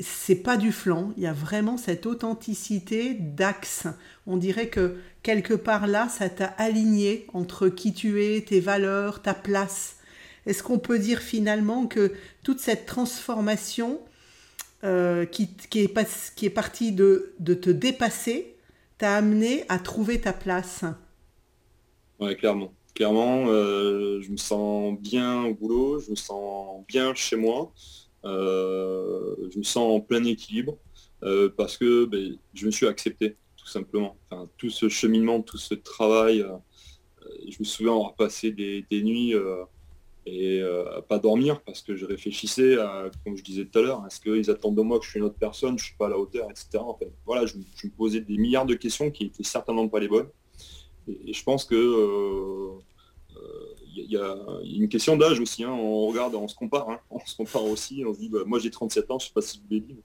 c'est 0.00 0.42
pas 0.42 0.56
du 0.56 0.72
flanc, 0.72 1.12
il 1.16 1.22
y 1.22 1.26
a 1.26 1.32
vraiment 1.32 1.76
cette 1.76 2.06
authenticité 2.06 3.14
d'axe. 3.14 3.86
On 4.26 4.36
dirait 4.36 4.68
que 4.68 4.96
quelque 5.22 5.54
part 5.54 5.86
là, 5.86 6.08
ça 6.08 6.28
t'a 6.28 6.46
aligné 6.46 7.26
entre 7.34 7.68
qui 7.68 7.92
tu 7.92 8.24
es, 8.24 8.40
tes 8.40 8.60
valeurs, 8.60 9.22
ta 9.22 9.34
place. 9.34 9.96
Est-ce 10.46 10.62
qu'on 10.62 10.78
peut 10.78 10.98
dire 10.98 11.20
finalement 11.20 11.86
que 11.86 12.12
toute 12.42 12.58
cette 12.58 12.86
transformation 12.86 14.00
euh, 14.84 15.26
qui, 15.26 15.54
est 15.76 16.50
partie 16.50 16.92
de, 16.92 17.34
te 17.38 17.70
dépasser 17.70 18.56
t'a 18.98 19.16
amené 19.16 19.64
à 19.68 19.78
trouver 19.78 20.20
ta 20.20 20.32
place? 20.32 20.84
Oui, 22.18 22.36
clairement. 22.36 22.72
Clairement, 22.94 23.46
euh, 23.46 24.20
je 24.20 24.30
me 24.30 24.36
sens 24.36 24.98
bien 24.98 25.44
au 25.44 25.54
boulot, 25.54 26.00
je 26.00 26.10
me 26.10 26.16
sens 26.16 26.84
bien 26.88 27.14
chez 27.14 27.36
moi, 27.36 27.72
euh, 27.72 28.01
je 28.24 29.58
me 29.58 29.62
sens 29.62 29.76
en 29.76 30.00
plein 30.00 30.24
équilibre 30.24 30.78
parce 31.56 31.76
que 31.76 32.04
ben, 32.04 32.36
je 32.54 32.66
me 32.66 32.70
suis 32.70 32.86
accepté, 32.86 33.36
tout 33.56 33.66
simplement. 33.66 34.16
tout 34.56 34.70
ce 34.70 34.88
cheminement, 34.88 35.40
tout 35.40 35.58
ce 35.58 35.74
travail, 35.74 36.44
je 37.48 37.56
me 37.58 37.64
souviens 37.64 37.92
avoir 37.92 38.14
passé 38.14 38.50
des, 38.50 39.02
nuits 39.02 39.34
et 40.26 40.62
pas 41.08 41.18
dormir 41.18 41.60
parce 41.62 41.82
que 41.82 41.96
je 41.96 42.04
réfléchissais, 42.04 42.76
à, 42.76 43.10
comme 43.24 43.36
je 43.36 43.42
disais 43.42 43.64
tout 43.64 43.78
à 43.78 43.82
l'heure, 43.82 44.04
est-ce 44.06 44.20
qu'ils 44.20 44.50
attendent 44.50 44.76
de 44.76 44.82
moi 44.82 44.98
que 44.98 45.04
je 45.04 45.10
suis 45.10 45.18
une 45.18 45.26
autre 45.26 45.38
personne, 45.38 45.78
je 45.78 45.84
suis 45.84 45.96
pas 45.96 46.06
à 46.06 46.10
la 46.10 46.18
hauteur, 46.18 46.48
etc. 46.50 46.82
Voilà, 47.26 47.46
je, 47.46 47.56
me 47.56 47.90
posais 47.90 48.20
des 48.20 48.36
milliards 48.36 48.66
de 48.66 48.74
questions 48.74 49.10
qui 49.10 49.24
étaient 49.24 49.42
certainement 49.42 49.88
pas 49.88 50.00
les 50.00 50.08
bonnes. 50.08 50.28
Et, 51.08 51.32
je 51.32 51.42
pense 51.42 51.64
que 51.64 51.74
y, 53.94 54.16
a 54.16 54.36
une 54.64 54.88
question 54.88 55.16
d'âge 55.16 55.40
aussi. 55.40 55.64
Hein. 55.64 55.72
On 55.72 56.06
regarde, 56.06 56.34
on 56.34 56.48
se 56.48 56.54
compare, 56.54 56.88
hein. 56.90 57.00
on 57.10 57.18
se 57.20 57.36
compare 57.36 57.64
aussi. 57.64 58.04
On 58.06 58.14
se 58.14 58.18
dit, 58.18 58.28
bah, 58.28 58.40
moi 58.46 58.58
j'ai 58.58 58.70
37 58.70 59.10
ans, 59.10 59.18
je 59.18 59.26
sais 59.26 59.32
pas 59.32 59.42
si 59.42 59.58
je 59.58 59.62
vous 59.62 59.68
l'ai 59.70 59.80
dit. 59.80 59.96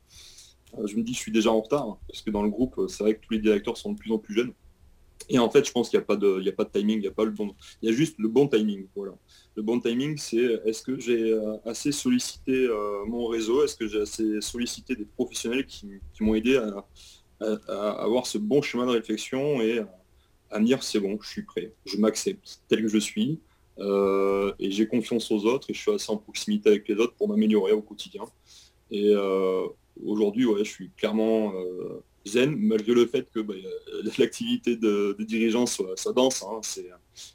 je 0.85 0.95
me 0.95 1.03
dis, 1.03 1.13
je 1.13 1.19
suis 1.19 1.31
déjà 1.31 1.51
en 1.51 1.61
retard 1.61 1.87
hein, 1.87 1.97
parce 2.07 2.21
que 2.21 2.31
dans 2.31 2.43
le 2.43 2.49
groupe, 2.49 2.79
c'est 2.87 3.03
vrai 3.03 3.15
que 3.15 3.21
tous 3.25 3.33
les 3.33 3.39
directeurs 3.39 3.77
sont 3.77 3.93
de 3.93 3.97
plus 3.97 4.11
en 4.11 4.17
plus 4.17 4.33
jeunes. 4.33 4.53
Et 5.29 5.39
en 5.39 5.49
fait, 5.49 5.65
je 5.65 5.71
pense 5.71 5.89
qu'il 5.89 5.99
n'y 5.99 6.03
a, 6.03 6.05
pas 6.05 6.15
de, 6.15 6.47
a 6.47 6.51
pas 6.53 6.63
de 6.63 6.69
timing, 6.69 6.97
il 6.97 7.01
n'y 7.01 7.07
a 7.07 7.11
pas 7.11 7.25
le 7.25 7.31
bon. 7.31 7.53
Il 7.81 7.89
y 7.89 7.93
a 7.93 7.95
juste 7.95 8.15
le 8.17 8.27
bon 8.27 8.47
timing. 8.47 8.87
Voilà. 8.95 9.13
Le 9.55 9.63
bon 9.63 9.79
timing, 9.79 10.17
c'est 10.17 10.61
est-ce 10.65 10.81
que 10.81 10.99
j'ai 10.99 11.33
euh, 11.33 11.57
assez 11.65 11.91
sollicité 11.91 12.53
euh, 12.53 13.03
mon 13.05 13.27
réseau? 13.27 13.63
Est-ce 13.63 13.75
que 13.75 13.87
j'ai 13.87 14.01
assez 14.01 14.41
sollicité 14.41 14.95
des 14.95 15.05
professionnels 15.05 15.65
qui, 15.65 15.89
m'ont 16.21 16.35
aidé 16.35 16.57
à, 16.57 16.85
avoir 18.01 18.25
ce 18.25 18.37
bon 18.37 18.61
chemin 18.61 18.85
de 18.85 18.91
réflexion 18.91 19.61
et 19.61 19.83
à, 20.49 20.59
me 20.59 20.65
dire 20.65 20.81
c'est 20.81 20.99
bon, 20.99 21.19
je 21.21 21.29
suis 21.29 21.43
prêt, 21.43 21.73
je 21.85 21.97
m'accepte 21.97 22.61
tel 22.67 22.81
que 22.81 22.87
je 22.87 22.97
suis. 22.97 23.39
Euh, 23.79 24.53
et 24.59 24.71
j'ai 24.71 24.87
confiance 24.87 25.31
aux 25.31 25.45
autres 25.45 25.69
et 25.69 25.73
je 25.73 25.79
suis 25.79 25.91
assez 25.91 26.11
en 26.11 26.17
proximité 26.17 26.69
avec 26.69 26.87
les 26.87 26.95
autres 26.95 27.13
pour 27.13 27.27
m'améliorer 27.27 27.73
au 27.73 27.81
quotidien. 27.81 28.23
Et 28.89 29.13
aujourd'hui, 30.03 30.45
ouais, 30.45 30.63
je 30.63 30.69
suis 30.69 30.91
clairement 30.95 31.53
zen, 32.27 32.55
malgré 32.55 32.93
le 32.93 33.07
fait 33.07 33.29
que 33.31 33.39
bah, 33.39 33.55
l'activité 34.19 34.75
de, 34.75 35.15
dirigeant 35.19 35.65
soit, 35.65 35.95
dense. 36.15 36.43
Hein, 36.43 36.61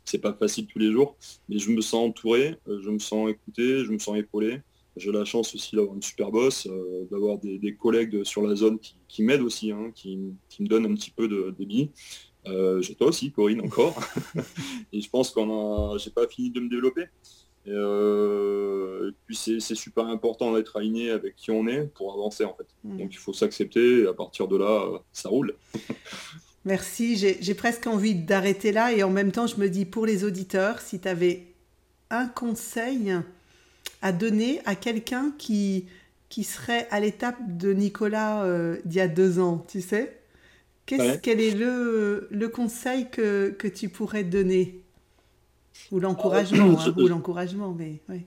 c'est 0.05 0.19
pas 0.19 0.33
facile 0.33 0.67
tous 0.67 0.79
les 0.79 0.93
jours, 0.93 1.17
mais 1.49 1.59
je 1.59 1.71
me 1.71 1.81
sens 1.81 2.09
entouré, 2.09 2.57
euh, 2.69 2.81
je 2.83 2.91
me 2.91 2.99
sens 2.99 3.31
écouté, 3.31 3.85
je 3.85 3.91
me 3.91 3.99
sens 3.99 4.17
épaulé. 4.17 4.61
J'ai 4.97 5.11
la 5.11 5.25
chance 5.25 5.55
aussi 5.55 5.75
d'avoir 5.75 5.95
une 5.95 6.03
super 6.03 6.31
boss, 6.31 6.67
euh, 6.67 7.07
d'avoir 7.11 7.39
des, 7.39 7.75
collègues 7.75 8.25
sur 8.25 8.47
la 8.47 8.55
zone 8.55 8.79
qui, 9.09 9.23
m'aident 9.23 9.41
aussi, 9.41 9.73
hein, 9.73 9.91
qui, 9.95 10.19
me 10.19 10.67
donnent 10.67 10.85
un 10.85 10.95
petit 10.95 11.11
peu 11.11 11.29
de 11.29 11.55
débit. 11.59 11.91
Euh, 12.47 12.83
j'ai 12.83 12.95
toi 12.95 13.09
aussi, 13.09 13.31
Corinne, 13.31 13.61
encore. 13.61 14.01
et 14.93 15.01
je 15.01 15.09
pense 15.09 15.31
qu'on 15.31 15.95
a, 15.95 15.99
j'ai 15.99 16.11
pas 16.11 16.27
fini 16.27 16.51
de 16.51 16.61
me 16.61 16.69
développer. 16.69 17.07
Euh, 17.69 19.11
et, 19.11 19.15
puis 19.27 19.37
c'est 19.37 19.75
super 19.75 20.07
important 20.07 20.53
d'être 20.53 20.77
aligné 20.77 21.11
avec 21.11 21.37
qui 21.37 21.51
on 21.53 21.69
est 21.69 21.83
pour 21.95 22.13
avancer 22.13 22.45
en 22.45 22.55
fait. 22.55 22.67
Mm. 22.83 22.99
Donc 22.99 23.15
il 23.15 23.19
faut 23.19 23.33
s'accepter 23.33 24.01
et 24.01 24.07
à 24.07 24.13
partir 24.13 24.49
de 24.49 24.57
là, 24.57 25.01
ça 25.13 25.29
roule. 25.29 25.55
Merci, 26.65 27.17
j'ai 27.17 27.55
presque 27.55 27.89
envie 27.89 28.15
d'arrêter 28.15 28.71
là 28.71 28.93
et 28.93 29.03
en 29.03 29.11
même 29.11 29.33
temps 29.33 29.49
je 29.49 29.57
me 29.57 29.69
dis 29.69 29.85
pour 29.85 30.07
les 30.07 30.25
auditeurs, 30.25 30.81
si 30.81 31.01
tu 31.01 31.09
avais 31.09 31.47
un 32.11 32.29
conseil 32.29 33.13
à 34.01 34.13
donner 34.13 34.61
à 34.65 34.77
quelqu'un 34.77 35.33
qui, 35.39 35.87
qui 36.29 36.45
serait 36.45 36.87
à 36.91 37.01
l'étape 37.01 37.37
de 37.57 37.73
Nicolas 37.73 38.45
euh, 38.45 38.79
d'il 38.85 38.99
y 38.99 39.01
a 39.01 39.09
deux 39.09 39.41
ans, 39.41 39.65
tu 39.69 39.81
sais? 39.81 40.22
Quel 40.87 41.41
est 41.41 41.55
le, 41.55 42.29
le 42.31 42.49
conseil 42.49 43.09
que, 43.09 43.51
que 43.51 43.69
tu 43.69 43.89
pourrais 43.89 44.25
donner? 44.25 44.83
Ou 45.91 46.01
l'encouragement, 46.01 46.79
hein, 46.79 46.95
ou 46.97 47.09
l'encouragement, 47.09 47.73
mais 47.73 48.03
oui. 48.09 48.27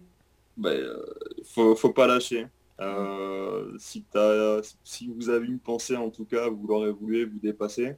Ben, 0.58 0.72
euh, 0.72 1.04
faut, 1.44 1.76
faut 1.76 1.92
pas 1.92 2.08
lâcher. 2.08 2.48
Euh, 2.80 3.72
si, 3.78 4.04
as, 4.16 4.76
si 4.84 5.08
vous 5.08 5.30
avez 5.30 5.46
une 5.46 5.60
pensée, 5.60 5.96
en 5.96 6.10
tout 6.10 6.26
cas, 6.26 6.50
vous 6.50 6.66
l'aurez 6.68 6.92
voulu 6.92 7.26
vous 7.26 7.40
dépasser. 7.40 7.96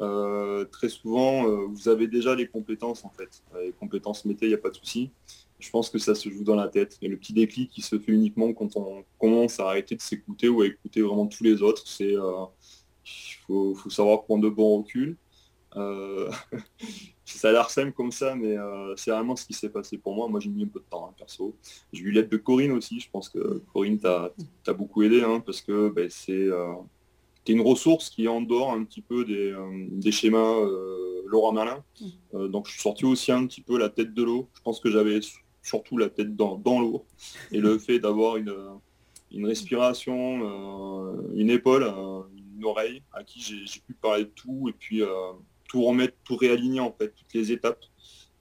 Euh, 0.00 0.64
très 0.64 0.88
souvent, 0.88 1.44
vous 1.66 1.88
avez 1.88 2.08
déjà 2.08 2.34
les 2.34 2.46
compétences, 2.46 3.04
en 3.04 3.10
fait. 3.10 3.42
Les 3.62 3.72
compétences 3.72 4.24
métiers, 4.24 4.48
il 4.48 4.50
n'y 4.50 4.54
a 4.54 4.58
pas 4.58 4.70
de 4.70 4.76
souci. 4.76 5.10
Je 5.58 5.70
pense 5.70 5.90
que 5.90 5.98
ça 5.98 6.14
se 6.14 6.28
joue 6.30 6.42
dans 6.42 6.56
la 6.56 6.68
tête. 6.68 6.96
Et 7.02 7.08
le 7.08 7.16
petit 7.16 7.34
déclic 7.34 7.70
qui 7.70 7.82
se 7.82 7.98
fait 7.98 8.12
uniquement 8.12 8.52
quand 8.54 8.76
on 8.76 9.04
commence 9.18 9.60
à 9.60 9.68
arrêter 9.68 9.94
de 9.94 10.00
s'écouter 10.00 10.48
ou 10.48 10.62
à 10.62 10.66
écouter 10.66 11.02
vraiment 11.02 11.26
tous 11.26 11.44
les 11.44 11.62
autres, 11.62 11.86
c'est 11.86 12.14
faut, 13.46 13.74
faut, 13.74 13.90
savoir 13.90 14.24
prendre 14.24 14.44
de 14.44 14.48
bons 14.48 14.78
reculs. 14.78 15.16
ça 17.34 17.48
a 17.48 17.52
l'air 17.52 17.70
simple 17.70 17.92
comme 17.92 18.12
ça, 18.12 18.34
mais 18.34 18.56
euh, 18.56 18.94
c'est 18.96 19.10
vraiment 19.10 19.36
ce 19.36 19.44
qui 19.46 19.52
s'est 19.52 19.68
passé 19.68 19.98
pour 19.98 20.14
moi. 20.14 20.28
Moi, 20.28 20.40
j'ai 20.40 20.50
mis 20.50 20.64
un 20.64 20.66
peu 20.66 20.80
de 20.80 20.84
temps, 20.84 21.06
hein, 21.08 21.14
perso. 21.16 21.54
J'ai 21.92 22.02
eu 22.02 22.10
l'aide 22.10 22.28
de 22.28 22.36
Corinne 22.36 22.72
aussi. 22.72 23.00
Je 23.00 23.08
pense 23.10 23.28
que 23.28 23.62
Corinne 23.72 23.98
t'a 23.98 24.32
beaucoup 24.72 25.02
aidé, 25.02 25.22
hein, 25.22 25.42
parce 25.44 25.60
que 25.60 25.88
ben, 25.90 26.08
c'est 26.10 26.32
euh, 26.32 26.74
une 27.48 27.60
ressource 27.62 28.10
qui 28.10 28.24
est 28.24 28.28
en 28.28 28.40
dehors 28.40 28.72
un 28.72 28.84
petit 28.84 29.02
peu 29.02 29.24
des, 29.24 29.52
euh, 29.52 30.10
schémas 30.10 30.56
Laura 31.26 31.52
Merlin. 31.52 31.84
Mm. 32.32 32.48
donc, 32.48 32.66
je 32.66 32.72
suis 32.72 32.82
sorti 32.82 33.04
aussi 33.04 33.32
un 33.32 33.46
petit 33.46 33.62
peu 33.62 33.78
la 33.78 33.88
tête 33.88 34.14
de 34.14 34.22
l'eau. 34.22 34.48
Je 34.54 34.62
pense 34.62 34.80
que 34.80 34.90
j'avais 34.90 35.20
surtout 35.62 35.96
la 35.96 36.08
tête 36.08 36.36
dans, 36.36 36.58
l'eau. 36.64 37.04
Et 37.52 37.58
le 37.58 37.78
fait 37.86 37.98
d'avoir 37.98 38.36
une, 38.36 38.54
une 39.30 39.46
respiration, 39.46 41.30
une 41.34 41.50
épaule, 41.50 41.84
oreille 42.64 43.02
à 43.12 43.24
qui 43.24 43.40
j'ai 43.40 43.80
pu 43.80 43.94
parler 43.94 44.24
de 44.24 44.30
tout, 44.30 44.68
et 44.68 44.72
puis 44.72 45.02
tout 45.68 45.82
remettre, 45.84 46.14
tout 46.24 46.36
réaligner 46.36 46.80
en 46.80 46.92
fait, 46.92 47.08
toutes 47.08 47.32
les 47.34 47.52
étapes. 47.52 47.84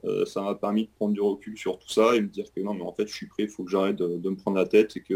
Euh, 0.05 0.25
ça 0.25 0.41
m'a 0.41 0.55
permis 0.55 0.85
de 0.85 0.89
prendre 0.91 1.13
du 1.13 1.19
recul 1.19 1.57
sur 1.57 1.77
tout 1.77 1.89
ça 1.89 2.15
et 2.15 2.21
me 2.21 2.27
dire 2.27 2.45
que 2.53 2.61
non 2.61 2.73
mais 2.73 2.83
en 2.83 2.93
fait 2.93 3.05
je 3.07 3.13
suis 3.13 3.27
prêt, 3.27 3.43
il 3.43 3.49
faut 3.49 3.65
que 3.65 3.71
j'arrête 3.71 3.97
de, 3.97 4.29
me 4.29 4.35
prendre 4.35 4.55
la 4.55 4.65
tête 4.65 4.95
et 4.95 5.01
que 5.01 5.13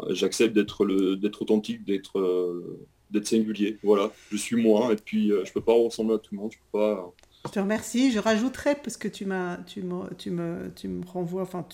euh, 0.00 0.14
j'accepte 0.14 0.52
d'être 0.52 0.84
d'être 1.14 1.42
authentique, 1.42 1.84
d'être 1.84 2.18
euh, 2.18 2.86
d'être 3.10 3.26
singulier. 3.26 3.78
Voilà, 3.84 4.12
je 4.30 4.36
suis 4.36 4.56
moi 4.56 4.92
et 4.92 4.96
puis 4.96 5.28
je 5.28 5.52
peux 5.52 5.60
pas 5.60 5.72
ressembler 5.72 6.16
à 6.16 6.18
tout 6.18 6.34
le 6.34 6.40
monde, 6.40 6.52
je 6.52 6.58
peux 6.58 6.78
pas. 6.78 7.14
Je 7.46 7.50
te 7.52 7.58
remercie. 7.60 8.12
Je 8.12 8.18
rajouterai 8.18 8.74
parce 8.74 8.96
que 8.96 9.08
tu 9.08 9.24
m'as 9.24 9.58
tu 9.58 9.82
me 9.82 10.12
tu 10.14 10.30
me 10.30 10.70
tu 10.74 10.88
me 10.88 11.04
renvoies 11.04 11.42
enfin 11.42 11.66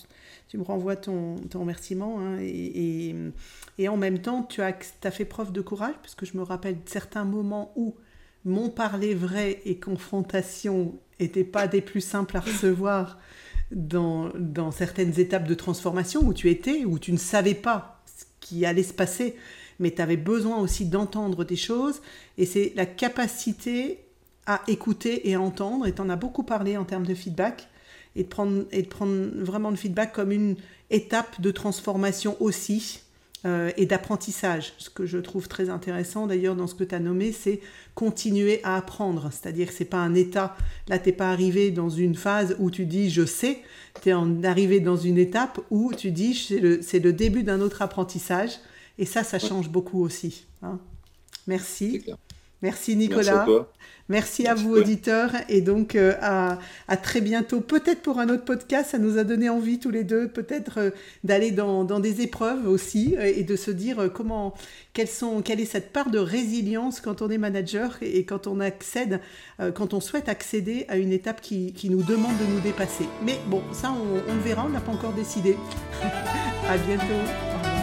tu, 0.47 0.57
me 0.57 0.63
renvoies 0.63 0.95
ton, 0.95 1.35
ton 1.49 1.61
remerciement 1.61 2.19
hein, 2.19 2.37
et, 2.39 3.13
et, 3.77 3.89
en 3.89 3.97
même 3.97 4.19
temps 4.19 4.43
tu 4.43 4.61
as, 4.61 4.73
as 5.03 5.11
fait 5.11 5.25
preuve 5.25 5.51
de 5.51 5.61
courage 5.61 5.95
parce 6.01 6.15
que 6.15 6.25
je 6.25 6.37
me 6.37 6.43
rappelle 6.43 6.77
certains 6.85 7.25
moments 7.25 7.73
où 7.75 7.95
mon 8.45 8.69
parler 8.69 9.15
vrai 9.15 9.59
et 9.65 9.79
confrontation 9.79 10.93
n'étaient 11.19 11.43
pas 11.43 11.67
des 11.67 11.81
plus 11.81 12.01
simples 12.01 12.37
à 12.37 12.39
recevoir 12.39 13.17
dans, 13.71 14.29
dans 14.37 14.71
certaines 14.71 15.19
étapes 15.19 15.47
de 15.47 15.55
transformation 15.55 16.21
où 16.21 16.33
tu 16.33 16.49
étais, 16.49 16.85
où 16.85 16.99
tu 16.99 17.11
ne 17.11 17.17
savais 17.17 17.55
pas 17.55 18.03
ce 18.05 18.25
qui 18.39 18.65
allait 18.65 18.83
se 18.83 18.93
passer, 18.93 19.35
mais 19.79 19.91
tu 19.91 20.01
avais 20.01 20.17
besoin 20.17 20.59
aussi 20.59 20.85
d'entendre 20.85 21.43
des 21.43 21.55
choses. 21.55 22.01
Et 22.37 22.45
c'est 22.45 22.73
la 22.75 22.85
capacité 22.85 24.04
à 24.45 24.61
écouter 24.67 25.29
et 25.29 25.35
à 25.35 25.41
entendre. 25.41 25.87
Et 25.87 25.93
tu 25.93 26.01
en 26.01 26.09
as 26.09 26.15
beaucoup 26.15 26.43
parlé 26.43 26.77
en 26.77 26.85
termes 26.85 27.05
de 27.05 27.15
feedback. 27.15 27.67
Et 28.17 28.23
de, 28.23 28.29
prendre, 28.29 28.63
et 28.71 28.81
de 28.81 28.87
prendre 28.87 29.13
vraiment 29.43 29.69
le 29.69 29.75
feedback 29.75 30.13
comme 30.13 30.31
une 30.31 30.55
étape 30.89 31.41
de 31.41 31.51
transformation 31.51 32.37
aussi 32.39 33.01
euh, 33.45 33.71
et 33.77 33.85
d'apprentissage. 33.85 34.73
Ce 34.79 34.89
que 34.89 35.05
je 35.05 35.19
trouve 35.19 35.47
très 35.47 35.69
intéressant 35.69 36.25
d'ailleurs 36.25 36.55
dans 36.55 36.65
ce 36.65 36.73
que 36.73 36.83
tu 36.83 36.95
as 36.95 36.99
nommé, 36.99 37.31
c'est 37.31 37.59
continuer 37.93 38.59
à 38.63 38.75
apprendre. 38.75 39.29
C'est-à-dire 39.31 39.67
que 39.67 39.73
ce 39.73 39.83
n'est 39.83 39.89
pas 39.89 39.99
un 39.99 40.15
état, 40.15 40.57
là 40.87 40.97
tu 40.97 41.09
n'es 41.09 41.15
pas 41.15 41.29
arrivé 41.29 41.69
dans 41.69 41.89
une 41.89 42.15
phase 42.15 42.55
où 42.57 42.71
tu 42.71 42.87
dis 42.87 43.11
je 43.11 43.23
sais, 43.23 43.61
tu 44.01 44.09
es 44.09 44.45
arrivé 44.47 44.79
dans 44.79 44.97
une 44.97 45.19
étape 45.19 45.59
où 45.69 45.93
tu 45.93 46.09
dis 46.09 46.33
c'est 46.33 46.59
le, 46.59 46.79
le, 46.79 47.13
début 47.13 47.43
d'un 47.43 47.61
autre 47.61 47.83
apprentissage. 47.83 48.51
Et 48.97 49.05
ça, 49.05 49.23
ça 49.23 49.37
change 49.37 49.69
beaucoup 49.69 50.01
aussi. 50.01 50.45
Hein. 50.63 50.79
Merci. 51.45 52.03
Merci 52.65 52.95
Nicolas. 52.95 53.45
Merci, 54.09 54.47
à, 54.47 54.55
vous 54.55 54.75
auditeurs 54.75 55.31
et 55.49 55.61
donc 55.61 55.95
euh, 55.95 56.13
à, 56.19 56.97
très 56.97 57.21
bientôt. 57.21 57.61
Peut-être 57.61 58.01
pour 58.01 58.19
un 58.19 58.29
autre 58.29 58.43
podcast, 58.43 58.89
ça 58.91 58.97
nous 58.97 59.19
a 59.19 59.23
donné 59.23 59.49
envie 59.49 59.77
tous 59.77 59.91
les 59.91 60.03
deux 60.03 60.27
peut-être 60.27 60.79
euh, 60.79 60.89
d'aller 61.23 61.51
dans, 61.51 61.83
des 61.99 62.21
épreuves 62.21 62.67
aussi 62.67 63.15
euh, 63.17 63.31
et 63.35 63.43
de 63.43 63.55
se 63.55 63.69
dire 63.69 64.09
comment, 64.13 64.55
quelles 64.93 65.07
sont, 65.07 65.43
quelle 65.43 65.59
est 65.59 65.65
cette 65.65 65.93
part 65.93 66.09
de 66.09 66.17
résilience 66.17 67.01
quand 67.01 67.21
on 67.21 67.29
est 67.29 67.37
manager 67.37 67.97
et, 68.01 68.25
quand 68.25 68.47
on 68.47 68.59
accède, 68.59 69.21
quand 69.75 69.93
on 69.93 69.99
souhaite 69.99 70.27
accéder 70.27 70.85
à 70.87 70.97
une 70.97 71.11
étape 71.11 71.41
qui, 71.41 71.73
nous 71.89 72.01
demande 72.01 72.37
de 72.39 72.51
nous 72.51 72.61
dépasser. 72.61 73.05
Mais 73.23 73.37
bon, 73.45 73.61
ça 73.73 73.91
on, 73.91 74.31
on 74.31 74.35
le 74.35 74.41
verra, 74.41 74.65
on 74.65 74.69
n'a 74.69 74.81
pas 74.81 74.91
encore 74.91 75.13
décidé. 75.13 75.55
à 76.67 76.77
bientôt. 76.77 77.74